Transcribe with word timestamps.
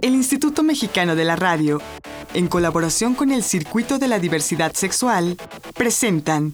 El 0.00 0.14
Instituto 0.14 0.62
Mexicano 0.62 1.14
de 1.14 1.24
la 1.24 1.36
Radio, 1.36 1.80
en 2.34 2.48
colaboración 2.48 3.14
con 3.14 3.30
el 3.30 3.42
Circuito 3.42 3.98
de 3.98 4.08
la 4.08 4.18
Diversidad 4.18 4.72
Sexual, 4.74 5.36
presentan 5.74 6.52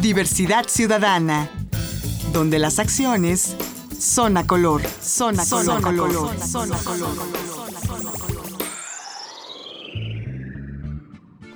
Diversidad 0.00 0.66
Ciudadana, 0.68 1.50
donde 2.32 2.58
las 2.58 2.78
acciones 2.78 3.56
son 3.98 4.36
a 4.36 4.46
color, 4.46 4.82
son 5.00 5.38
a 5.38 5.46
color, 5.46 5.82
color, 5.82 6.40
son 6.40 6.72
a 6.72 6.78
color. 6.78 7.08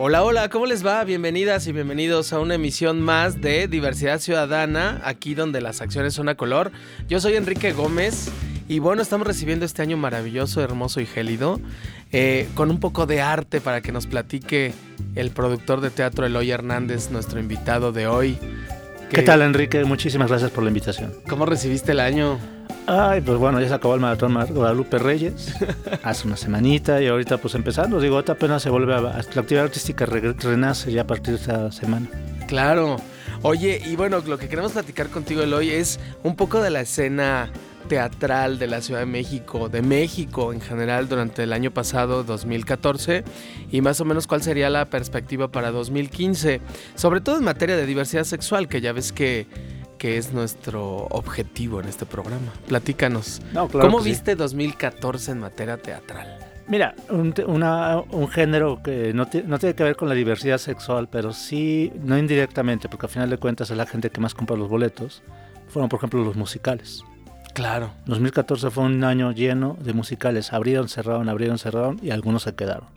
Hola, 0.00 0.22
hola, 0.22 0.48
¿cómo 0.48 0.66
les 0.66 0.86
va? 0.86 1.02
Bienvenidas 1.02 1.66
y 1.66 1.72
bienvenidos 1.72 2.32
a 2.32 2.38
una 2.38 2.54
emisión 2.54 3.00
más 3.00 3.40
de 3.40 3.66
Diversidad 3.66 4.20
Ciudadana, 4.20 5.00
aquí 5.04 5.34
donde 5.34 5.61
las 5.61 5.80
acciones 5.80 6.14
son 6.14 6.29
a 6.29 6.36
color. 6.36 6.70
Yo 7.09 7.18
soy 7.18 7.34
Enrique 7.34 7.72
Gómez 7.72 8.30
y 8.69 8.79
bueno, 8.80 9.00
estamos 9.00 9.27
recibiendo 9.27 9.64
este 9.64 9.82
año 9.82 9.96
maravilloso, 9.96 10.62
hermoso 10.62 11.00
y 11.00 11.07
gélido, 11.07 11.59
eh, 12.13 12.49
con 12.54 12.71
un 12.71 12.81
poco 12.81 13.07
de 13.07 13.22
arte 13.22 13.61
para 13.61 13.81
que 13.81 13.93
nos 13.93 14.07
platique 14.07 14.75
el 15.14 15.31
productor 15.31 15.81
de 15.81 15.90
teatro 15.90 16.26
Eloy 16.26 16.50
Hernández, 16.50 17.11
nuestro 17.11 17.40
invitado 17.40 17.93
de 17.93 18.07
hoy. 18.07 18.39
¿Qué 19.11 19.23
tal, 19.23 19.40
Enrique? 19.40 19.85
Muchísimas 19.85 20.29
gracias 20.29 20.50
por 20.50 20.62
la 20.62 20.68
invitación. 20.68 21.14
¿Cómo 21.29 21.46
recibiste 21.46 21.93
el 21.93 22.00
año? 22.00 22.39
Ay, 22.86 23.23
pues 23.23 23.39
bueno, 23.39 23.61
ya 23.61 23.68
se 23.68 23.75
acabó 23.75 23.95
el 23.95 24.00
maratón 24.00 24.35
Guadalupe 24.35 24.98
Reyes 24.98 25.54
hace 26.03 26.26
una 26.26 26.37
semanita 26.37 27.03
y 27.03 27.07
ahorita 27.07 27.39
pues 27.39 27.54
empezando, 27.54 28.00
digo, 28.00 28.17
ahorita 28.17 28.32
apenas 28.32 28.62
se 28.62 28.71
vuelve 28.71 28.95
a, 28.95 29.00
la 29.00 29.18
actividad 29.18 29.64
artística 29.64 30.07
renace 30.07 30.93
ya 30.93 31.03
a 31.03 31.07
partir 31.07 31.35
de 31.35 31.40
esta 31.40 31.73
semana. 31.73 32.06
Claro. 32.47 32.98
Oye, 33.42 33.80
y 33.84 33.94
bueno, 33.94 34.20
lo 34.27 34.36
que 34.38 34.48
queremos 34.48 34.72
platicar 34.72 35.08
contigo 35.08 35.42
hoy 35.55 35.70
es 35.70 36.00
un 36.24 36.34
poco 36.34 36.60
de 36.60 36.70
la 36.70 36.80
escena 36.80 37.50
teatral 37.88 38.58
de 38.58 38.66
la 38.66 38.83
Ciudad 38.83 39.00
de 39.00 39.06
México, 39.06 39.69
de 39.69 39.80
México 39.80 40.52
en 40.52 40.61
general 40.61 41.08
durante 41.08 41.44
el 41.44 41.52
año 41.52 41.70
pasado, 41.70 42.24
2014, 42.24 43.24
y 43.70 43.80
más 43.80 44.00
o 44.00 44.05
menos 44.05 44.27
cuál 44.27 44.42
sería 44.42 44.69
la 44.70 44.91
perspectiva 44.91 45.48
para 45.48 45.70
2015, 45.70 46.61
sobre 46.97 47.20
todo 47.20 47.39
en 47.39 47.45
materia 47.45 47.77
de 47.77 47.86
diversidad 47.86 48.25
sexual, 48.25 48.69
que 48.69 48.80
ya 48.80 48.92
ves 48.92 49.12
que 49.12 49.47
que 49.98 50.17
es 50.17 50.33
nuestro 50.33 51.08
objetivo 51.11 51.80
en 51.80 51.89
este 51.89 52.06
programa. 52.06 52.52
Platícanos. 52.69 53.42
¿Cómo 53.52 54.00
viste 54.00 54.36
2014 54.36 55.33
en 55.33 55.41
materia 55.41 55.77
teatral? 55.77 56.38
Mira, 56.69 56.94
un, 57.08 57.33
un 57.47 58.28
género 58.28 58.83
que 58.83 59.14
no, 59.14 59.27
no, 59.47 59.58
tiene 59.58 59.74
que 59.74 59.83
ver 59.84 59.97
con 59.97 60.08
la 60.08 60.14
diversidad 60.14 60.58
sexual, 60.58 61.08
pero 61.11 61.33
sí, 61.33 61.91
no 62.02 62.19
indirectamente, 62.19 62.91
porque 62.91 63.06
al 63.06 63.11
final 63.11 63.30
de 63.30 63.38
cuentas 63.38 63.70
es 63.70 63.77
la 63.77 63.86
gente 63.86 64.11
que 64.11 64.20
más 64.20 64.34
compra 64.34 64.55
los 64.55 64.69
boletos, 64.69 65.22
fueron 65.69 65.89
por 65.89 65.98
ejemplo 65.98 66.22
los 66.22 66.36
musicales. 66.36 67.02
Claro. 67.55 67.91
2014 68.05 68.70
fue 68.70 68.84
un 68.84 69.02
año 69.02 69.33
lleno 69.33 69.78
de 69.80 69.94
musicales, 69.94 70.52
abrieron, 70.52 70.89
cerraron, 70.89 71.30
abrieron, 71.30 71.58
cerraron 71.58 71.98
y 72.02 72.11
algunos 72.11 72.42
se 72.42 72.55
quedaron. 72.55 72.89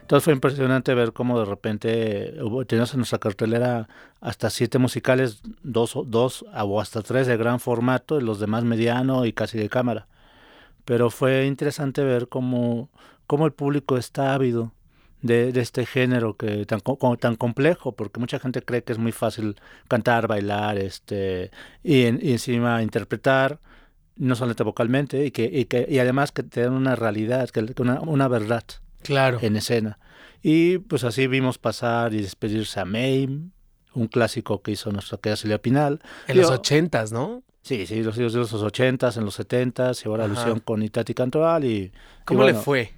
Entonces 0.00 0.24
fue 0.24 0.32
impresionante 0.32 0.94
ver 0.94 1.12
cómo 1.12 1.40
de 1.40 1.44
repente 1.44 2.34
hubo, 2.40 2.64
teníamos 2.64 2.94
en 2.94 2.98
nuestra 3.00 3.18
cartelera 3.18 3.88
hasta 4.20 4.48
siete 4.48 4.78
musicales, 4.78 5.42
dos, 5.62 5.98
dos 6.06 6.46
o 6.54 6.80
hasta 6.80 7.02
tres 7.02 7.26
de 7.26 7.36
gran 7.36 7.58
formato 7.58 8.18
y 8.18 8.22
los 8.22 8.38
demás 8.38 8.64
mediano 8.64 9.26
y 9.26 9.32
casi 9.32 9.58
de 9.58 9.68
cámara. 9.68 10.06
Pero 10.88 11.10
fue 11.10 11.44
interesante 11.44 12.02
ver 12.02 12.28
cómo, 12.28 12.88
cómo 13.26 13.44
el 13.44 13.52
público 13.52 13.98
está 13.98 14.32
ávido 14.32 14.72
de, 15.20 15.52
de, 15.52 15.60
este 15.60 15.84
género 15.84 16.38
que 16.38 16.64
tan, 16.64 16.80
tan 17.20 17.36
complejo, 17.36 17.92
porque 17.92 18.18
mucha 18.18 18.38
gente 18.38 18.62
cree 18.62 18.82
que 18.82 18.94
es 18.94 18.98
muy 18.98 19.12
fácil 19.12 19.56
cantar, 19.86 20.28
bailar 20.28 20.78
este, 20.78 21.50
y, 21.84 22.04
y 22.04 22.32
encima 22.32 22.82
interpretar, 22.82 23.60
no 24.16 24.34
solamente 24.34 24.62
vocalmente, 24.62 25.26
y, 25.26 25.30
que, 25.30 25.44
y, 25.52 25.66
que, 25.66 25.86
y 25.90 25.98
además 25.98 26.32
que 26.32 26.42
te 26.42 26.62
dan 26.62 26.72
una 26.72 26.96
realidad, 26.96 27.50
que 27.50 27.66
una, 27.82 28.00
una 28.00 28.26
verdad 28.26 28.64
claro. 29.02 29.40
en 29.42 29.56
escena. 29.56 29.98
Y 30.42 30.78
pues 30.78 31.04
así 31.04 31.26
vimos 31.26 31.58
pasar 31.58 32.14
y 32.14 32.22
despedirse 32.22 32.80
a 32.80 32.86
May, 32.86 33.28
un 33.92 34.06
clásico 34.06 34.62
que 34.62 34.70
hizo 34.70 34.90
nuestra 34.90 35.18
querida 35.18 35.36
Silvia 35.36 35.60
Pinal. 35.60 36.00
En 36.28 36.38
los 36.38 36.50
ochentas, 36.50 37.12
¿no? 37.12 37.42
Sí, 37.68 37.86
sí, 37.86 38.02
los 38.02 38.16
de 38.16 38.22
los 38.30 38.54
ochentas, 38.54 39.18
en 39.18 39.26
los 39.26 39.34
setentas, 39.34 40.02
y 40.02 40.08
ahora 40.08 40.24
alusión 40.24 40.60
con 40.60 40.82
Itati 40.82 41.12
Cantoral 41.12 41.66
y... 41.66 41.92
¿Cómo 42.24 42.44
le 42.44 42.54
fue? 42.54 42.94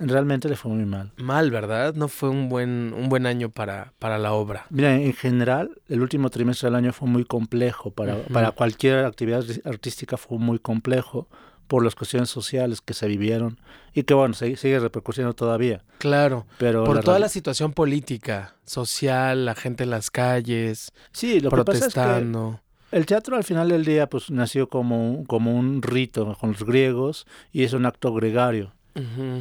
Realmente 0.00 0.48
le 0.48 0.56
fue 0.56 0.72
muy 0.72 0.84
mal. 0.84 1.12
Mal, 1.16 1.52
¿verdad? 1.52 1.94
No 1.94 2.08
fue 2.08 2.28
un 2.28 2.48
buen, 2.48 2.92
un 2.92 3.08
buen 3.08 3.24
año 3.24 3.50
para, 3.50 3.92
para 4.00 4.18
la 4.18 4.32
obra. 4.32 4.66
Mira, 4.70 4.96
en 4.96 5.12
general, 5.12 5.80
el 5.88 6.02
último 6.02 6.28
trimestre 6.28 6.66
del 6.66 6.74
año 6.74 6.92
fue 6.92 7.06
muy 7.06 7.24
complejo. 7.24 7.92
Para, 7.92 8.16
para 8.24 8.50
cualquier 8.50 9.04
actividad 9.04 9.44
artística 9.64 10.16
fue 10.16 10.38
muy 10.38 10.58
complejo 10.58 11.28
por 11.68 11.84
las 11.84 11.94
cuestiones 11.94 12.30
sociales 12.30 12.80
que 12.80 12.94
se 12.94 13.06
vivieron 13.06 13.60
y 13.94 14.02
que 14.02 14.14
bueno, 14.14 14.34
se, 14.34 14.56
sigue 14.56 14.80
repercutiendo 14.80 15.34
todavía. 15.34 15.84
Claro, 15.98 16.46
pero 16.58 16.82
por 16.82 17.04
toda 17.04 17.20
la 17.20 17.28
situación 17.28 17.72
política, 17.74 18.56
social, 18.64 19.44
la 19.44 19.54
gente 19.54 19.84
en 19.84 19.90
las 19.90 20.10
calles, 20.10 20.92
sí, 21.12 21.38
lo 21.38 21.50
protestando. 21.50 21.92
Que 21.92 22.56
pasa 22.56 22.56
es 22.56 22.62
que 22.62 22.67
el 22.90 23.06
teatro 23.06 23.36
al 23.36 23.44
final 23.44 23.68
del 23.68 23.84
día 23.84 24.08
pues 24.08 24.30
nació 24.30 24.68
como, 24.68 25.24
como 25.26 25.54
un 25.54 25.82
rito 25.82 26.36
con 26.40 26.52
los 26.52 26.64
griegos 26.64 27.26
y 27.52 27.64
es 27.64 27.72
un 27.72 27.86
acto 27.86 28.12
gregario. 28.12 28.72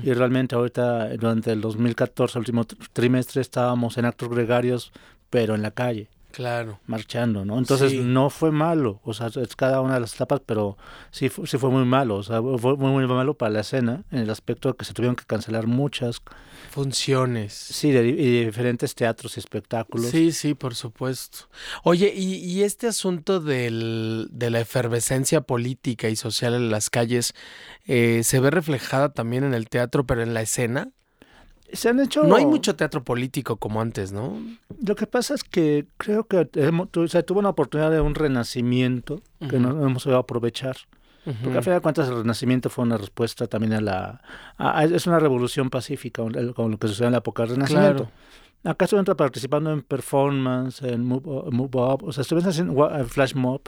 Y 0.03 0.13
realmente 0.13 0.53
ahorita, 0.53 1.17
durante 1.17 1.51
el 1.51 1.61
2014, 1.61 2.37
el 2.37 2.41
último 2.41 2.65
trimestre, 2.93 3.41
estábamos 3.41 3.97
en 3.97 4.05
actos 4.05 4.29
gregarios, 4.29 4.91
pero 5.31 5.55
en 5.55 5.63
la 5.63 5.71
calle. 5.71 6.09
Claro. 6.37 6.79
Marchando, 6.85 7.45
¿no? 7.45 7.57
Entonces 7.57 7.95
no 7.95 8.29
fue 8.29 8.51
malo, 8.51 9.01
o 9.03 9.15
sea, 9.15 9.25
es 9.25 9.55
cada 9.55 9.81
una 9.81 9.95
de 9.95 10.01
las 10.01 10.13
etapas, 10.13 10.39
pero 10.45 10.77
sí, 11.09 11.31
sí 11.45 11.57
fue 11.57 11.71
muy 11.71 11.83
malo, 11.83 12.17
o 12.17 12.21
sea, 12.21 12.43
fue 12.59 12.77
muy, 12.77 12.91
muy 12.91 13.07
malo 13.07 13.33
para 13.33 13.49
la 13.49 13.61
escena 13.61 14.03
en 14.11 14.19
el 14.19 14.29
aspecto 14.29 14.69
de 14.69 14.75
que 14.75 14.85
se 14.85 14.93
tuvieron 14.93 15.15
que 15.15 15.25
cancelar 15.25 15.65
muchas 15.65 16.21
funciones. 16.69 17.53
Sí, 17.53 17.89
de, 17.89 18.07
y 18.07 18.45
diferentes 18.45 18.93
teatros 18.93 19.35
y 19.37 19.39
espectáculos. 19.39 20.11
Sí, 20.11 20.31
sí, 20.31 20.53
por 20.53 20.75
supuesto. 20.75 21.49
Oye, 21.81 22.13
y, 22.15 22.35
y 22.35 22.61
este 22.61 22.85
asunto 22.85 23.39
del, 23.39 24.27
de 24.29 24.51
la 24.51 24.59
efervescencia 24.59 25.41
política 25.41 26.07
y 26.07 26.15
social 26.15 26.53
en 26.53 26.69
las 26.69 26.91
calles, 26.91 27.33
eh, 27.87 28.21
¿se 28.23 28.39
ve 28.39 28.51
reflejada 28.51 29.11
también 29.11 29.43
en 29.43 29.55
el 29.55 29.69
teatro, 29.69 30.05
pero 30.05 30.21
en 30.21 30.35
la 30.35 30.43
escena? 30.43 30.91
Se 31.73 31.89
han 31.89 32.00
hecho... 32.00 32.23
No 32.23 32.35
hay 32.35 32.45
mucho 32.45 32.75
teatro 32.75 33.03
político 33.03 33.57
como 33.57 33.81
antes, 33.81 34.11
¿no? 34.11 34.39
Lo 34.81 34.95
que 34.95 35.05
pasa 35.05 35.33
es 35.33 35.44
que 35.44 35.85
creo 35.97 36.25
que 36.25 36.50
o 36.95 37.07
sea, 37.07 37.23
tuvo 37.23 37.39
una 37.39 37.50
oportunidad 37.50 37.91
de 37.91 38.01
un 38.01 38.16
renacimiento 38.16 39.22
que 39.50 39.59
no 39.59 39.85
hemos 39.85 40.03
sabido 40.03 40.19
aprovechar. 40.19 40.77
Porque 41.44 41.57
al 41.57 41.63
final 41.63 41.79
de 41.79 41.81
cuentas 41.81 42.07
el 42.07 42.19
renacimiento 42.19 42.69
fue 42.69 42.85
una 42.85 42.97
respuesta 42.97 43.47
también 43.47 43.73
a 43.73 43.81
la... 43.81 44.22
es 44.81 45.07
una 45.07 45.19
revolución 45.19 45.69
pacífica 45.69 46.23
con 46.56 46.72
lo 46.72 46.77
que 46.77 46.88
sucedió 46.88 47.07
en 47.07 47.11
la 47.11 47.17
época 47.17 47.44
del 47.44 47.56
renacimiento. 47.56 48.06
Claro. 48.06 48.11
Acá 48.63 48.85
estuvieron 48.85 49.16
participando 49.16 49.72
en 49.72 49.81
performance, 49.81 50.81
en 50.81 51.06
move, 51.06 51.51
move 51.51 51.69
up, 51.75 52.03
o 52.03 52.11
sea, 52.11 52.22
estuvieron 52.22 52.50
haciendo 52.50 53.06
flash 53.07 53.35
mob, 53.35 53.61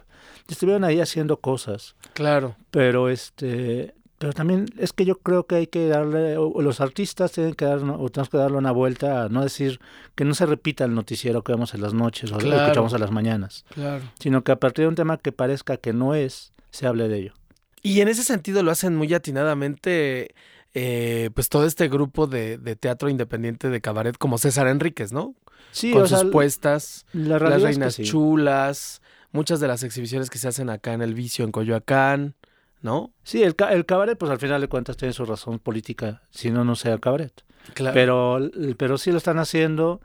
estuvieron 0.48 0.84
ahí 0.84 1.00
haciendo 1.00 1.38
cosas. 1.38 1.96
Claro. 2.14 2.56
Pero 2.72 3.08
este 3.08 3.94
pero 4.20 4.34
también 4.34 4.66
es 4.78 4.92
que 4.92 5.06
yo 5.06 5.16
creo 5.16 5.48
que 5.48 5.56
hay 5.56 5.68
que 5.68 5.88
darle, 5.88 6.38
o 6.38 6.62
los 6.62 6.82
artistas 6.82 7.32
tienen 7.32 7.54
que 7.54 7.64
dar, 7.64 7.78
o 7.78 8.10
tenemos 8.10 8.30
que 8.30 8.38
darle 8.38 8.58
una 8.58 8.72
vuelta 8.72 9.24
a 9.24 9.30
no 9.30 9.42
decir 9.42 9.80
que 10.14 10.26
no 10.26 10.36
se 10.36 10.46
repita 10.46 10.84
el 10.84 10.94
noticiero 10.94 11.42
que 11.42 11.54
vemos 11.54 11.74
en 11.74 11.82
las 11.82 11.94
noches 11.94 12.32
o 12.34 12.38
que 12.38 12.54
escuchamos 12.54 12.94
en 12.94 13.00
las 13.00 13.12
mañanas, 13.12 13.66
claro. 13.74 14.04
sino 14.20 14.44
que 14.44 14.52
a 14.52 14.58
partir 14.58 14.84
de 14.84 14.90
un 14.90 14.96
tema 14.96 15.18
que 15.18 15.32
parezca 15.32 15.78
que 15.78 15.94
no 15.94 16.16
es, 16.16 16.52
se 16.70 16.86
hable 16.86 17.08
de 17.08 17.18
ello. 17.18 17.34
Y 17.82 18.02
en 18.02 18.10
ese 18.10 18.26
sentido 18.26 18.62
lo 18.62 18.72
hacen 18.72 18.94
muy 18.94 19.14
atinadamente, 19.14 20.36
eh, 20.74 21.30
pues 21.34 21.48
todo 21.48 21.66
este 21.66 21.88
grupo 21.88 22.28
de, 22.28 22.58
de, 22.58 22.76
teatro 22.76 23.08
independiente 23.08 23.70
de 23.70 23.80
cabaret 23.80 24.18
como 24.18 24.38
César 24.38 24.68
Enríquez, 24.68 25.14
¿no? 25.14 25.34
Sí, 25.72 25.94
Con 25.94 26.02
o 26.02 26.08
sus 26.08 26.20
sea, 26.20 26.30
puestas, 26.30 27.06
la 27.14 27.40
las 27.40 27.62
reinas 27.62 27.94
es 27.94 27.98
que 27.98 28.04
sí. 28.04 28.12
chulas, 28.12 29.02
muchas 29.32 29.62
de 29.62 29.70
las 29.70 29.84
exhibiciones 29.84 30.30
que 30.30 30.40
se 30.40 30.50
hacen 30.50 30.70
acá 30.70 30.92
en 30.92 31.02
el 31.02 31.14
Vicio, 31.14 31.46
en 31.46 31.54
Coyoacán. 31.54 32.36
¿No? 32.82 33.12
Sí, 33.24 33.44
el, 33.44 33.56
el 33.72 33.86
cabaret, 33.86 34.18
pues 34.18 34.32
al 34.32 34.40
final 34.40 34.62
de 34.62 34.68
cuentas 34.68 34.98
tiene 34.98 35.14
su 35.14 35.26
razón 35.26 35.60
política, 35.60 36.22
si 36.30 36.52
no, 36.52 36.64
no 36.64 36.76
sea 36.76 36.94
el 36.94 37.00
cabaret. 37.00 37.44
Claro. 37.74 37.94
Pero, 37.94 38.40
pero 38.78 38.98
sí 38.98 39.12
lo 39.12 39.18
están 39.18 39.38
haciendo, 39.38 40.02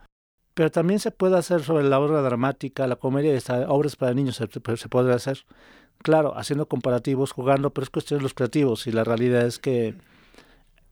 pero 0.55 0.71
también 0.71 1.01
se 1.01 1.11
puede 1.11 1.37
hacer 1.37 1.63
sobre 1.63 1.85
la 1.85 1.99
obra 2.01 2.21
dramática, 2.23 2.87
la 2.87 2.97
comedia, 2.97 3.35
esta, 3.35 3.71
obras 3.71 3.97
para 3.97 4.15
niños 4.15 4.37
se, 4.37 4.49
se 4.77 4.89
puede 4.89 5.13
hacer. 5.13 5.45
Claro, 6.03 6.37
haciendo 6.37 6.67
comparativos, 6.67 7.33
jugando, 7.33 7.71
pero 7.71 7.85
es 7.85 7.91
cuestión 7.91 8.19
de 8.19 8.25
los 8.25 8.35
creativos 8.35 8.87
y 8.87 8.93
la 8.93 9.05
realidad 9.05 9.47
es 9.47 9.59
que 9.59 9.95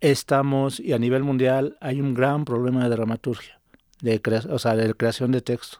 estamos, 0.00 0.80
y 0.80 0.92
a 0.92 0.98
nivel 0.98 1.22
mundial, 1.22 1.76
hay 1.80 2.00
un 2.00 2.14
gran 2.14 2.44
problema 2.44 2.84
de 2.84 2.90
dramaturgia, 2.90 3.60
de 4.00 4.22
crea 4.22 4.42
o 4.50 4.58
sea, 4.58 4.74
de 4.74 4.94
creación 4.94 5.32
de 5.32 5.42
texto. 5.42 5.78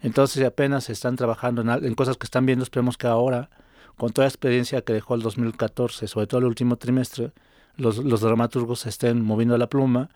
Entonces 0.00 0.44
apenas 0.44 0.90
están 0.90 1.16
trabajando 1.16 1.62
en, 1.62 1.70
en 1.70 1.94
cosas 1.94 2.18
que 2.18 2.26
están 2.26 2.44
viendo, 2.44 2.62
esperemos 2.62 2.98
que 2.98 3.06
ahora 3.06 3.50
con 3.96 4.12
toda 4.12 4.24
la 4.24 4.28
experiencia 4.28 4.82
que 4.82 4.92
dejó 4.92 5.14
el 5.14 5.22
2014, 5.22 6.06
sobre 6.08 6.26
todo 6.26 6.40
el 6.40 6.46
último 6.46 6.76
trimestre, 6.76 7.32
los, 7.76 7.98
los 7.98 8.20
dramaturgos 8.20 8.86
estén 8.86 9.22
moviendo 9.22 9.56
la 9.58 9.68
pluma, 9.68 10.10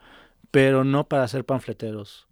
pero 0.51 0.85
no 0.85 1.05
para 1.09 1.27
ser 1.29 1.45
panfleteros, 1.45 2.27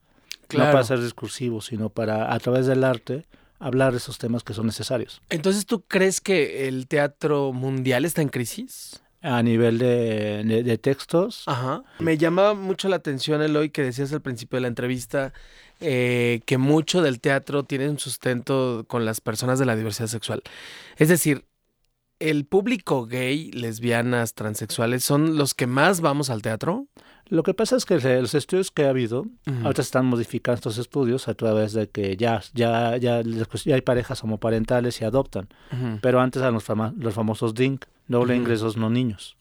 Claro. 0.48 0.66
no 0.66 0.72
para 0.72 0.84
ser 0.84 1.00
discursivos, 1.00 1.66
sino 1.66 1.88
para, 1.90 2.32
a 2.32 2.38
través 2.38 2.66
del 2.66 2.84
arte, 2.84 3.26
hablar 3.58 3.92
de 3.92 3.98
esos 3.98 4.18
temas 4.18 4.42
que 4.44 4.54
son 4.54 4.66
necesarios. 4.66 5.20
Entonces, 5.30 5.66
¿tú 5.66 5.82
crees 5.82 6.20
que 6.20 6.68
el 6.68 6.86
teatro 6.86 7.52
mundial 7.52 8.04
está 8.04 8.22
en 8.22 8.28
crisis? 8.28 9.02
a 9.22 9.42
nivel 9.42 9.78
de, 9.78 10.44
de- 10.44 10.62
de 10.62 10.78
textos. 10.78 11.42
Ajá. 11.46 11.82
Me 11.98 12.16
llamaba 12.16 12.54
mucho 12.54 12.88
la 12.88 12.94
atención, 12.96 13.42
Eloy, 13.42 13.70
que 13.70 13.82
decías 13.82 14.12
al 14.12 14.20
principio 14.20 14.58
de 14.58 14.60
la 14.60 14.68
entrevista 14.68 15.32
eh, 15.80 16.40
que 16.46 16.58
mucho 16.58 17.02
del 17.02 17.20
teatro 17.20 17.64
tiene 17.64 17.88
un 17.88 17.98
sustento 17.98 18.84
con 18.88 19.04
las 19.04 19.20
personas 19.20 19.58
de 19.58 19.66
la 19.66 19.76
diversidad 19.76 20.08
sexual. 20.08 20.42
Es 20.96 21.08
decir, 21.08 21.44
el 22.18 22.46
público 22.46 23.04
gay, 23.06 23.50
lesbianas, 23.52 24.32
transexuales, 24.34 25.04
¿son 25.04 25.36
los 25.36 25.52
que 25.52 25.66
más 25.66 26.00
vamos 26.00 26.30
al 26.30 26.40
teatro? 26.40 26.86
Lo 27.28 27.42
que 27.42 27.52
pasa 27.52 27.76
es 27.76 27.84
que 27.84 27.96
los 27.98 28.34
estudios 28.34 28.70
que 28.70 28.86
ha 28.86 28.90
habido, 28.90 29.22
Ujú. 29.46 29.64
ahorita 29.64 29.82
se 29.82 29.88
están 29.88 30.06
modificando 30.06 30.54
estos 30.54 30.78
estudios 30.78 31.28
a 31.28 31.34
través 31.34 31.72
de 31.74 31.88
que 31.90 32.16
ya, 32.16 32.40
ya, 32.54 32.96
ya, 32.96 33.20
ya 33.22 33.74
hay 33.74 33.80
parejas 33.82 34.22
homoparentales 34.24 35.00
y 35.00 35.04
adoptan. 35.04 35.48
Pero 36.00 36.20
antes 36.20 36.40
eran 36.40 36.54
los, 36.54 36.64
fama- 36.64 36.94
los 36.96 37.12
famosos 37.12 37.52
DINK, 37.54 37.84
doble 38.08 38.34
ingresos 38.36 38.76
no 38.78 38.88
niños. 38.88 39.36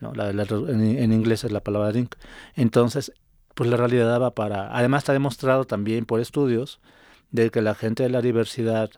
¿no? 0.00 0.12
La- 0.14 0.32
la- 0.32 0.44
en, 0.44 0.82
en 0.98 1.12
inglés 1.12 1.42
es 1.42 1.50
la 1.50 1.60
palabra 1.64 1.90
DINK. 1.92 2.14
Entonces, 2.54 3.10
pues 3.60 3.68
la 3.68 3.76
realidad 3.76 4.06
daba 4.08 4.30
para... 4.34 4.74
Además 4.74 5.02
está 5.02 5.12
demostrado 5.12 5.66
también 5.66 6.06
por 6.06 6.18
estudios 6.18 6.80
de 7.30 7.50
que 7.50 7.60
la 7.60 7.74
gente 7.74 8.02
de 8.04 8.08
la 8.08 8.22
diversidad 8.22 8.88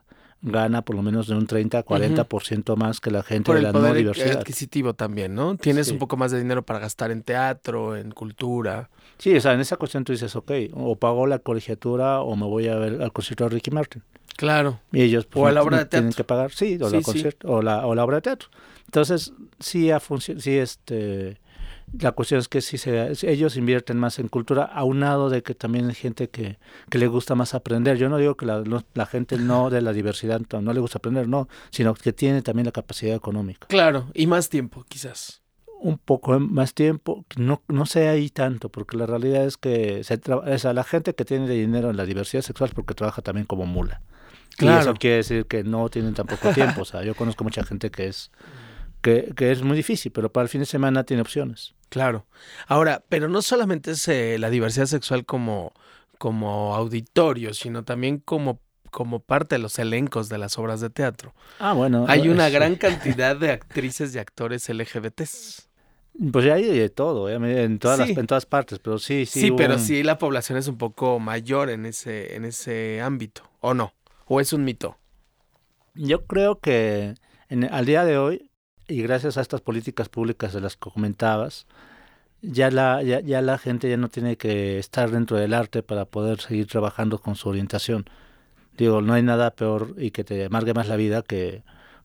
gana 0.41 0.83
por 0.83 0.95
lo 0.95 1.03
menos 1.03 1.27
de 1.27 1.35
un 1.35 1.49
30 1.49 1.79
a 1.79 1.85
40% 1.85 2.77
más 2.77 3.01
que 3.01 3.11
la 3.11 3.25
gente 3.25 3.47
Por 3.47 3.57
de 3.57 3.63
la 3.63 3.73
no 3.73 3.93
diversidad. 3.93 4.39
adquisitivo 4.39 4.95
también, 4.95 5.35
¿no? 5.35 5.57
Tienes 5.57 5.89
Sí. 5.89 5.93
un 5.95 5.99
poco 5.99 6.17
más 6.17 6.31
de 6.31 6.39
dinero 6.39 6.63
para 6.65 6.79
gastar 6.79 7.11
en 7.11 7.25
teatro, 7.25 7.97
en 7.97 8.13
cultura. 8.13 8.89
Sí, 9.19 9.35
o 9.35 9.41
sea, 9.41 9.53
en 9.55 9.59
esa 9.61 9.77
cuestión 9.79 10.05
tú 10.05 10.13
dices, 10.13 10.37
ok, 10.37 10.53
o 10.75 10.95
pago 10.95 11.27
la 11.27 11.41
colegiatura 11.41 12.21
o 12.21 12.37
me 12.37 12.47
voy 12.47 12.69
a 12.69 12.77
ver 12.77 13.03
al 13.03 13.13
concierto 13.13 13.43
de 13.43 13.51
Ricky 13.51 13.73
Martin. 13.73 14.05
Claro. 14.37 14.79
Y 14.93 15.03
ellos 15.03 15.27
pues, 15.27 15.43
O 15.43 15.49
a 15.49 15.51
la 15.51 15.63
obra 15.65 15.79
de 15.79 15.87
tienen 15.87 16.11
teatro. 16.11 16.17
que 16.23 16.29
pagar, 16.29 16.53
sí, 16.53 16.79
o, 16.81 16.89
Sí, 16.89 16.95
la 16.95 17.03
sí. 17.03 17.05
concierto- 17.05 17.49
o, 17.49 17.63
la, 17.63 17.85
o 17.85 17.97
la 17.97 18.05
obra 18.05 18.19
de 18.19 18.23
teatro. 18.23 18.49
Entonces, 18.85 19.33
sí, 19.59 19.91
ha 19.91 19.99
sí 20.01 20.57
este, 20.57 21.41
la 21.99 22.13
cuestión 22.13 22.41
es 22.41 22.49
que 22.49 22.61
sí 22.61 22.79
se, 22.79 23.13
ellos 23.31 23.57
invierten 23.57 23.99
más 23.99 24.19
en 24.19 24.29
cultura, 24.29 24.65
aunado 24.65 25.29
de 25.31 25.43
que 25.43 25.55
también 25.55 25.89
hay 25.89 25.95
gente 25.95 26.29
que, 26.31 26.59
que 26.91 26.99
le 26.99 27.07
gusta 27.07 27.35
más 27.35 27.55
aprender. 27.55 27.97
Yo 27.99 28.09
no 28.09 28.17
digo 28.19 28.37
que 28.37 28.47
la, 28.47 28.61
no- 28.61 28.85
la 28.95 29.07
gente 29.07 29.37
no 29.39 29.71
de 29.71 29.83
la 29.83 29.93
diversidad 29.93 30.41
no, 30.53 30.63
no 30.63 30.73
le 30.73 30.81
gusta 30.81 30.99
aprender, 30.99 31.29
no, 31.29 31.49
sino 31.71 31.95
que 31.95 32.13
tiene 32.13 32.43
también 32.43 32.67
la 32.67 32.73
capacidad 32.73 33.15
económica. 33.15 33.67
Claro, 33.69 34.09
y 34.15 34.27
más 34.27 34.49
tiempo, 34.49 34.85
quizás. 34.89 35.43
Un 35.81 35.99
poco 35.99 36.39
más 36.39 36.75
tiempo, 36.75 37.25
no, 37.37 37.61
no 37.69 37.87
sé 37.87 38.09
ahí 38.09 38.31
tanto, 38.31 38.69
porque 38.69 38.97
la 38.97 39.05
realidad 39.07 39.45
es 39.45 39.57
que 39.57 40.05
se 40.05 40.21
o 40.33 40.59
sea, 40.59 40.73
la 40.73 40.85
gente 40.85 41.15
que 41.15 41.25
tiene 41.25 41.49
dinero 41.49 41.91
en 41.91 41.97
la 41.97 42.05
diversidad 42.05 42.43
sexual 42.43 42.71
es 42.71 42.75
porque 42.75 42.95
trabaja 42.95 43.21
también 43.21 43.47
como 43.47 43.67
mula. 43.67 44.01
Y 44.53 44.57
Claro. 44.59 44.81
eso 44.83 44.95
quiere 44.95 45.17
decir 45.17 45.47
que 45.47 45.65
no 45.65 45.89
tienen 45.89 46.15
tampoco 46.15 46.51
tiempo. 46.53 46.83
O 46.83 46.85
sea, 46.85 47.03
yo 47.03 47.15
conozco 47.17 47.43
mucha 47.43 47.65
gente 47.65 47.91
que 47.91 48.07
es 48.07 48.31
que, 49.03 49.33
que 49.37 49.51
es 49.53 49.63
muy 49.63 49.77
difícil, 49.77 50.13
pero 50.13 50.33
para 50.33 50.43
el 50.45 50.49
fin 50.49 50.61
de 50.61 50.67
semana 50.67 51.05
tiene 51.05 51.21
opciones. 51.23 51.75
Claro. 51.89 52.27
Ahora, 52.69 53.03
pero 53.09 53.29
no 53.29 53.43
solamente 53.43 53.91
es 53.91 54.09
eh, 54.09 54.37
la 54.39 54.49
diversidad 54.49 54.87
sexual 54.87 55.27
como, 55.27 55.73
como 56.19 56.75
auditorio, 56.75 57.53
sino 57.53 57.85
también 57.85 58.19
como, 58.19 58.61
como 58.91 59.21
parte 59.21 59.57
de 59.57 59.59
los 59.59 59.79
elencos 59.79 60.29
de 60.31 60.39
las 60.39 60.59
obras 60.59 60.81
de 60.81 60.89
teatro. 60.89 61.35
Ah, 61.59 61.75
bueno. 61.75 62.07
Hay 62.09 62.29
una 62.29 62.47
es- 62.47 62.53
gran 62.55 62.77
cantidad 62.87 63.37
de 63.37 63.51
actrices 63.51 64.15
y 64.15 64.19
actores 64.19 64.69
LGBTs. 64.71 65.69
Pues 66.31 66.45
ya 66.45 66.55
hay 66.55 66.65
de 66.65 66.91
todo, 66.91 67.31
¿eh? 67.31 67.65
en 67.65 67.79
todas, 67.79 67.99
Sí. 67.99 68.09
las, 68.09 68.19
en 68.19 68.27
todas 68.27 68.45
partes, 68.47 68.79
pero 68.79 68.99
sí, 68.99 69.25
sí. 69.25 69.41
Sí, 69.41 69.51
pero 69.57 69.79
sí 69.79 70.03
la 70.03 70.19
población 70.19 70.59
es 70.59 70.69
un 70.69 70.77
poco 70.77 71.19
mayor 71.19 71.71
en 71.71 71.87
ese, 71.87 72.37
en 72.37 72.45
ese 72.45 73.01
ámbito, 73.01 73.43
¿o 73.61 73.73
no? 73.73 73.95
¿O 74.27 74.39
es 74.39 74.53
un 74.53 74.63
mito? 74.63 74.99
Yo 75.95 76.25
creo 76.27 76.59
que 76.61 77.15
en- 77.49 77.65
al 77.65 77.87
día 77.87 78.05
de 78.05 78.19
hoy, 78.19 78.51
y 78.89 79.03
gracias 79.03 79.37
a 79.37 79.41
estas 79.41 79.61
políticas 79.61 80.09
públicas 80.09 80.53
de 80.53 80.61
las 80.61 80.77
que 80.77 80.91
comentabas, 80.91 81.67
ya 82.43 82.71
la, 82.71 83.03
ya, 83.03 83.21
ya 83.21 83.41
la 83.41 83.59
gente 83.59 83.89
ya 83.89 83.97
no 83.97 84.09
tiene 84.09 84.37
que 84.37 84.79
estar 84.79 85.11
dentro 85.11 85.37
del 85.37 85.55
arte 85.55 85.83
para 85.83 86.05
poder 86.05 86.41
seguir 86.41 86.67
trabajando 86.67 87.19
con 87.19 87.37
su 87.37 87.49
orientación. 87.49 88.07
Digo, 88.77 89.03
no 89.03 89.15
hay 89.15 89.23
nada 89.23 89.53
peor 89.53 89.95
y 89.99 90.11
que 90.11 90.25
te 90.25 90.47
amargue 90.47 90.75
más 90.75 90.89
la 90.89 90.97
vida 90.97 91.23
que, 91.23 91.63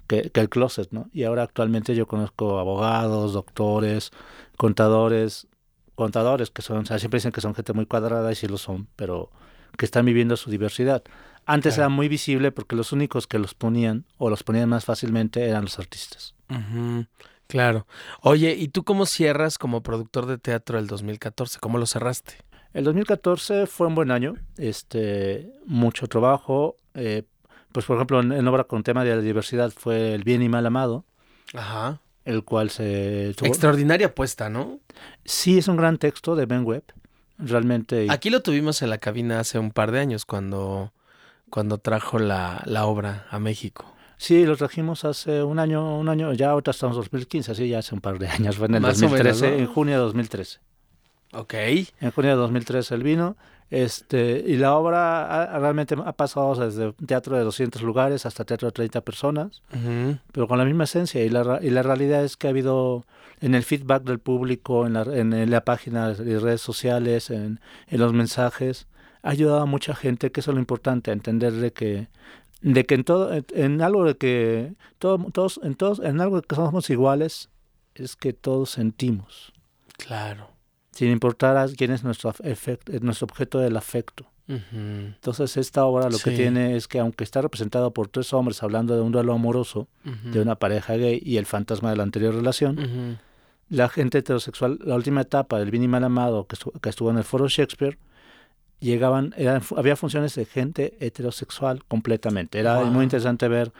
que, 0.07 0.31
el 0.33 0.49
closet, 0.49 0.91
¿no? 0.91 1.09
Y 1.13 1.23
ahora 1.23 1.43
actualmente 1.43 1.95
yo 1.95 2.07
conozco 2.07 2.59
abogados, 2.59 3.33
doctores, 3.33 4.11
contadores, 4.57 5.47
contadores 5.95 6.51
que 6.51 6.61
son, 6.61 6.79
o 6.79 6.85
sea, 6.85 6.99
siempre 6.99 7.17
dicen 7.17 7.31
que 7.31 7.41
son 7.41 7.55
gente 7.55 7.73
muy 7.73 7.85
cuadrada 7.85 8.31
y 8.31 8.35
sí 8.35 8.47
lo 8.47 8.57
son, 8.57 8.87
pero 8.95 9.31
que 9.77 9.85
están 9.85 10.05
viviendo 10.05 10.37
su 10.37 10.49
diversidad. 10.49 11.03
Antes 11.49 11.75
Claro. 11.75 11.87
era 11.87 11.95
muy 11.95 12.07
visible 12.09 12.51
porque 12.51 12.75
los 12.75 12.91
únicos 12.91 13.25
que 13.25 13.39
los 13.39 13.53
ponían 13.55 14.05
o 14.17 14.29
los 14.29 14.43
ponían 14.43 14.67
más 14.69 14.83
fácilmente 14.85 15.47
eran 15.47 15.63
los 15.63 15.79
artistas. 15.79 16.35
Claro. 17.47 17.87
Oye, 18.21 18.53
¿y 18.57 18.67
tú 18.67 18.83
cómo 18.83 19.05
cierras 19.05 19.57
como 19.57 19.81
productor 19.81 20.25
de 20.25 20.37
teatro 20.37 20.77
el 20.79 20.87
2014? 20.87 21.59
¿Cómo 21.59 21.77
lo 21.77 21.85
cerraste? 21.85 22.33
El 22.73 22.83
2014 22.83 23.65
fue 23.67 23.87
un 23.87 23.95
buen 23.95 24.11
año, 24.11 24.35
este, 24.57 25.51
mucho 25.65 26.07
trabajo. 26.07 26.75
eh, 26.93 27.23
pues 27.71 27.85
por 27.85 27.95
ejemplo, 27.97 28.19
en, 28.21 28.31
en 28.31 28.47
obra 28.47 28.63
con 28.63 28.81
tema 28.83 29.03
de 29.03 29.15
la 29.15 29.21
diversidad 29.21 29.71
fue 29.75 30.13
El 30.15 30.23
bien 30.23 30.41
y 30.41 30.49
mal 30.49 30.65
amado, 30.65 31.05
Ajá. 31.53 32.01
el 32.25 32.43
cual 32.43 32.69
se 32.71 33.33
tuvo- 33.37 33.47
Extraordinaria 33.47 34.07
apuesta, 34.07 34.49
¿no? 34.49 34.79
Sí, 35.25 35.57
es 35.59 35.67
un 35.67 35.77
gran 35.77 35.97
texto 35.99 36.35
de 36.35 36.45
Ben 36.47 36.65
Webb, 36.65 36.83
realmente. 37.37 38.07
Aquí 38.09 38.29
lo 38.31 38.41
tuvimos 38.41 38.81
en 38.81 38.89
la 38.89 38.97
cabina 38.97 39.39
hace 39.39 39.59
un 39.59 39.69
par 39.71 39.91
de 39.91 39.99
años 39.99 40.25
cuando, 40.25 40.91
cuando 41.49 41.77
trajo 41.77 42.19
la, 42.19 42.61
la 42.65 42.85
obra 42.85 43.25
a 43.29 43.39
México. 43.39 43.85
Sí, 44.17 44.45
lo 44.45 44.57
trajimos 44.57 45.05
hace 45.05 45.43
un 45.43 45.59
año, 45.59 45.97
un 45.99 46.09
año, 46.09 46.33
ya 46.33 46.49
ahorita 46.51 46.71
estamos 46.71 46.95
en 46.95 47.01
2015, 47.01 47.53
sí, 47.55 47.69
ya 47.69 47.79
hace 47.79 47.93
un 47.93 48.01
par 48.01 48.17
de 48.17 48.27
años, 48.27 48.57
fue 48.57 48.67
en 48.67 48.75
el 48.75 48.81
Más 48.81 48.97
o 49.01 49.09
menos, 49.09 49.11
2013, 49.11 49.51
¿no? 49.51 49.57
en 49.57 49.67
junio 49.67 49.93
de 49.95 49.99
2013. 50.01 50.59
Ok. 51.33 51.53
En 51.53 52.11
junio 52.11 52.31
de 52.31 52.37
2013 52.37 52.95
él 52.95 53.03
vino, 53.03 53.37
este, 53.69 54.43
y 54.47 54.55
la 54.55 54.73
obra 54.75 55.43
ha- 55.53 55.59
realmente 55.59 55.95
ha 56.03 56.13
pasado 56.13 56.55
desde 56.55 56.93
teatro 57.05 57.37
de 57.37 57.43
200 57.43 57.81
lugares 57.83 58.25
hasta 58.25 58.43
teatro 58.45 58.67
de 58.69 58.71
30 58.71 59.01
personas, 59.01 59.61
pero 60.31 60.47
con 60.47 60.57
la 60.57 60.65
misma 60.65 60.85
esencia, 60.85 61.23
y 61.23 61.29
la, 61.29 61.59
y 61.61 61.69
la 61.69 61.83
realidad 61.83 62.23
es 62.23 62.37
que 62.37 62.47
ha 62.47 62.49
habido 62.51 63.05
en 63.41 63.53
el 63.55 63.63
feedback 63.63 64.03
del 64.03 64.19
público, 64.19 64.87
en 64.87 64.93
la, 64.93 65.01
en, 65.03 65.31
en 65.33 65.51
la 65.51 65.61
página 65.61 66.09
de 66.13 66.39
redes 66.39 66.61
sociales, 66.61 67.29
en, 67.29 67.59
en 67.87 67.99
los 67.99 68.13
mensajes, 68.13 68.87
ha 69.23 69.29
ayudado 69.29 69.61
a 69.61 69.65
mucha 69.65 69.93
gente, 69.95 70.31
que 70.31 70.39
eso 70.41 70.51
es 70.51 70.55
lo 70.55 70.59
importante, 70.61 71.11
a 71.11 71.13
entender 71.13 71.53
de 71.53 71.71
que 71.73 72.07
de 72.61 72.85
que 72.85 72.95
en 72.95 73.03
todo 73.03 73.31
en, 73.53 73.81
algo 73.81 74.03
de 74.05 74.17
que 74.17 74.73
todo- 74.97 75.17
todos 75.31 75.59
en 75.63 75.75
todos 75.75 75.99
en 75.99 76.19
algo 76.21 76.41
de 76.41 76.47
que 76.47 76.55
somos 76.55 76.89
iguales 76.89 77.49
es 77.95 78.15
que 78.15 78.33
todos 78.33 78.71
sentimos. 78.71 79.53
Claro. 79.97 80.49
sin 80.91 81.11
importar 81.11 81.57
a 81.57 81.67
quién 81.67 81.91
es 81.91 82.03
nuestro 82.03 82.31
efect- 82.33 82.91
eh, 82.93 82.99
nuestro 83.01 83.25
objeto 83.25 83.59
del 83.59 83.77
afecto. 83.77 84.25
Entonces 84.71 85.57
esta 85.57 85.85
obra 85.85 86.05
lo 86.09 86.17
que 86.17 86.31
tiene 86.37 86.75
es 86.75 86.87
que 86.87 86.99
aunque 86.99 87.23
está 87.23 87.41
representado 87.41 87.91
por 87.93 88.07
tres 88.07 88.33
hombres 88.33 88.63
hablando 88.63 88.95
de 88.95 89.01
un 89.01 89.11
duelo 89.11 89.33
amoroso 89.33 89.87
de 90.31 90.41
una 90.41 90.55
pareja 90.55 90.95
gay 90.95 91.21
y 91.23 91.37
el 91.37 91.45
fantasma 91.45 91.89
de 91.91 91.97
la 91.97 92.03
anterior 92.03 92.33
relación 92.33 93.19
la 93.69 93.89
gente 93.89 94.19
heterosexual 94.19 94.79
la 94.83 94.95
última 94.95 95.21
etapa 95.21 95.59
del 95.59 95.69
bien 95.71 95.83
y 95.83 95.87
mal 95.87 96.03
amado 96.03 96.47
que 96.47 96.89
estuvo 96.89 97.11
en 97.11 97.17
el 97.17 97.23
foro 97.23 97.47
Shakespeare 97.47 97.97
llegaban, 98.79 99.33
eran, 99.37 99.61
había 99.75 99.95
funciones 99.95 100.35
de 100.35 100.45
gente 100.45 100.97
heterosexual 100.99 101.83
completamente. 101.85 102.59
Era 102.59 102.77
Wow. 102.79 102.85
muy 102.87 103.03
interesante 103.03 103.47
ver 103.47 103.71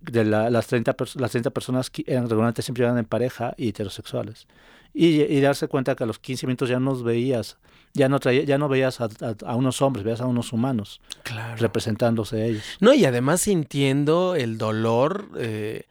de 0.00 0.24
la- 0.24 0.50
las, 0.50 0.66
30 0.66 0.96
pers- 0.96 1.16
las 1.20 1.30
30 1.32 1.50
personas 1.50 1.90
que 1.90 2.04
eran 2.06 2.24
regularmente 2.24 2.62
siempre 2.62 2.84
eran 2.84 2.98
en 2.98 3.04
pareja 3.04 3.54
y 3.56 3.68
heterosexuales. 3.68 4.46
Y, 4.94 5.20
y 5.22 5.40
darse 5.40 5.68
cuenta 5.68 5.94
que 5.94 6.04
a 6.04 6.06
los 6.06 6.18
15 6.18 6.46
minutos 6.46 6.68
ya 6.68 6.80
nos 6.80 7.02
veías, 7.02 7.58
ya 7.92 8.08
no, 8.08 8.18
traía, 8.20 8.44
ya 8.44 8.56
no 8.58 8.68
veías 8.68 9.00
a, 9.02 9.04
a- 9.04 9.34
a 9.46 9.54
unos 9.54 9.82
hombres, 9.82 10.04
veías 10.04 10.20
a 10.22 10.26
unos 10.26 10.52
humanos 10.52 11.00
Claro. 11.24 11.56
representándose 11.60 12.46
ellos. 12.46 12.62
No, 12.80 12.94
y 12.94 13.04
además 13.04 13.42
sintiendo 13.42 14.34
el 14.34 14.56
dolor, 14.56 15.28
eh, 15.36 15.84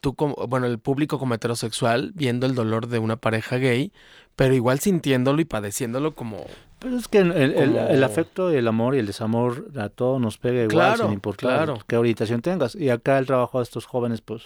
tú 0.00 0.14
como, 0.14 0.34
bueno, 0.48 0.66
el 0.66 0.78
público 0.78 1.18
como 1.18 1.34
heterosexual, 1.34 2.12
viendo 2.14 2.46
el 2.46 2.54
dolor 2.54 2.86
de 2.88 2.98
una 2.98 3.16
pareja 3.16 3.56
gay, 3.56 3.92
pero 4.36 4.54
igual 4.54 4.80
sintiéndolo 4.80 5.40
y 5.40 5.44
padeciéndolo 5.44 6.14
como... 6.14 6.44
Pero 6.78 6.96
es 6.98 7.08
que 7.08 7.18
el, 7.18 7.32
el- 7.32 7.54
el- 7.54 7.72
Como- 7.72 7.88
el 7.88 8.04
afecto, 8.04 8.52
y 8.52 8.56
el 8.56 8.68
amor 8.68 8.94
y 8.94 8.98
el 8.98 9.06
desamor 9.06 9.66
a 9.78 9.88
todos 9.88 10.20
nos 10.20 10.36
pega 10.38 10.56
igual 10.64 10.68
Claro, 10.70 11.04
sin 11.04 11.12
importar 11.14 11.50
claro. 11.64 11.78
qué 11.86 11.96
orientación 11.96 12.42
tengas. 12.42 12.74
Y 12.74 12.90
acá 12.90 13.18
el 13.18 13.26
trabajo 13.26 13.58
de 13.58 13.64
estos 13.64 13.86
jóvenes, 13.86 14.20
pues 14.20 14.42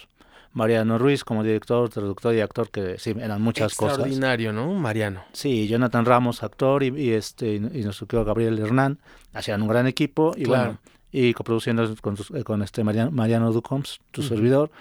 Mariano 0.53 0.97
Ruiz 0.97 1.23
como 1.25 1.43
director, 1.43 1.89
traductor 1.89 2.33
y 2.33 2.39
actor, 2.41 2.69
que 2.69 2.97
sí, 2.99 3.13
eran 3.19 3.41
muchas 3.41 3.75
cosas. 3.75 3.95
extraordinario, 3.97 4.53
¿no? 4.53 4.73
Mariano. 4.73 5.23
Sí, 5.33 5.67
Jonathan 5.67 6.05
Ramos, 6.05 6.41
actor, 6.43 6.83
y, 6.83 6.87
y 6.97 7.11
este 7.11 7.53
y, 7.55 7.55
y 7.55 7.83
nuestro 7.83 8.07
querido 8.07 8.23
Gabriel 8.25 8.59
Hernán, 8.59 8.99
hacían 9.33 9.61
un 9.61 9.67
gran 9.67 9.87
equipo 9.87 10.33
y 10.37 10.43
Claro. 10.43 10.63
bueno, 10.63 10.79
y 11.11 11.33
coproduciendo 11.33 11.93
con, 12.01 12.15
eh, 12.33 12.43
con 12.45 12.61
este 12.63 12.83
Mariano, 12.85 13.11
Mariano 13.11 13.51
Ducoms, 13.51 13.99
tu 14.11 14.23
servidor. 14.23 14.71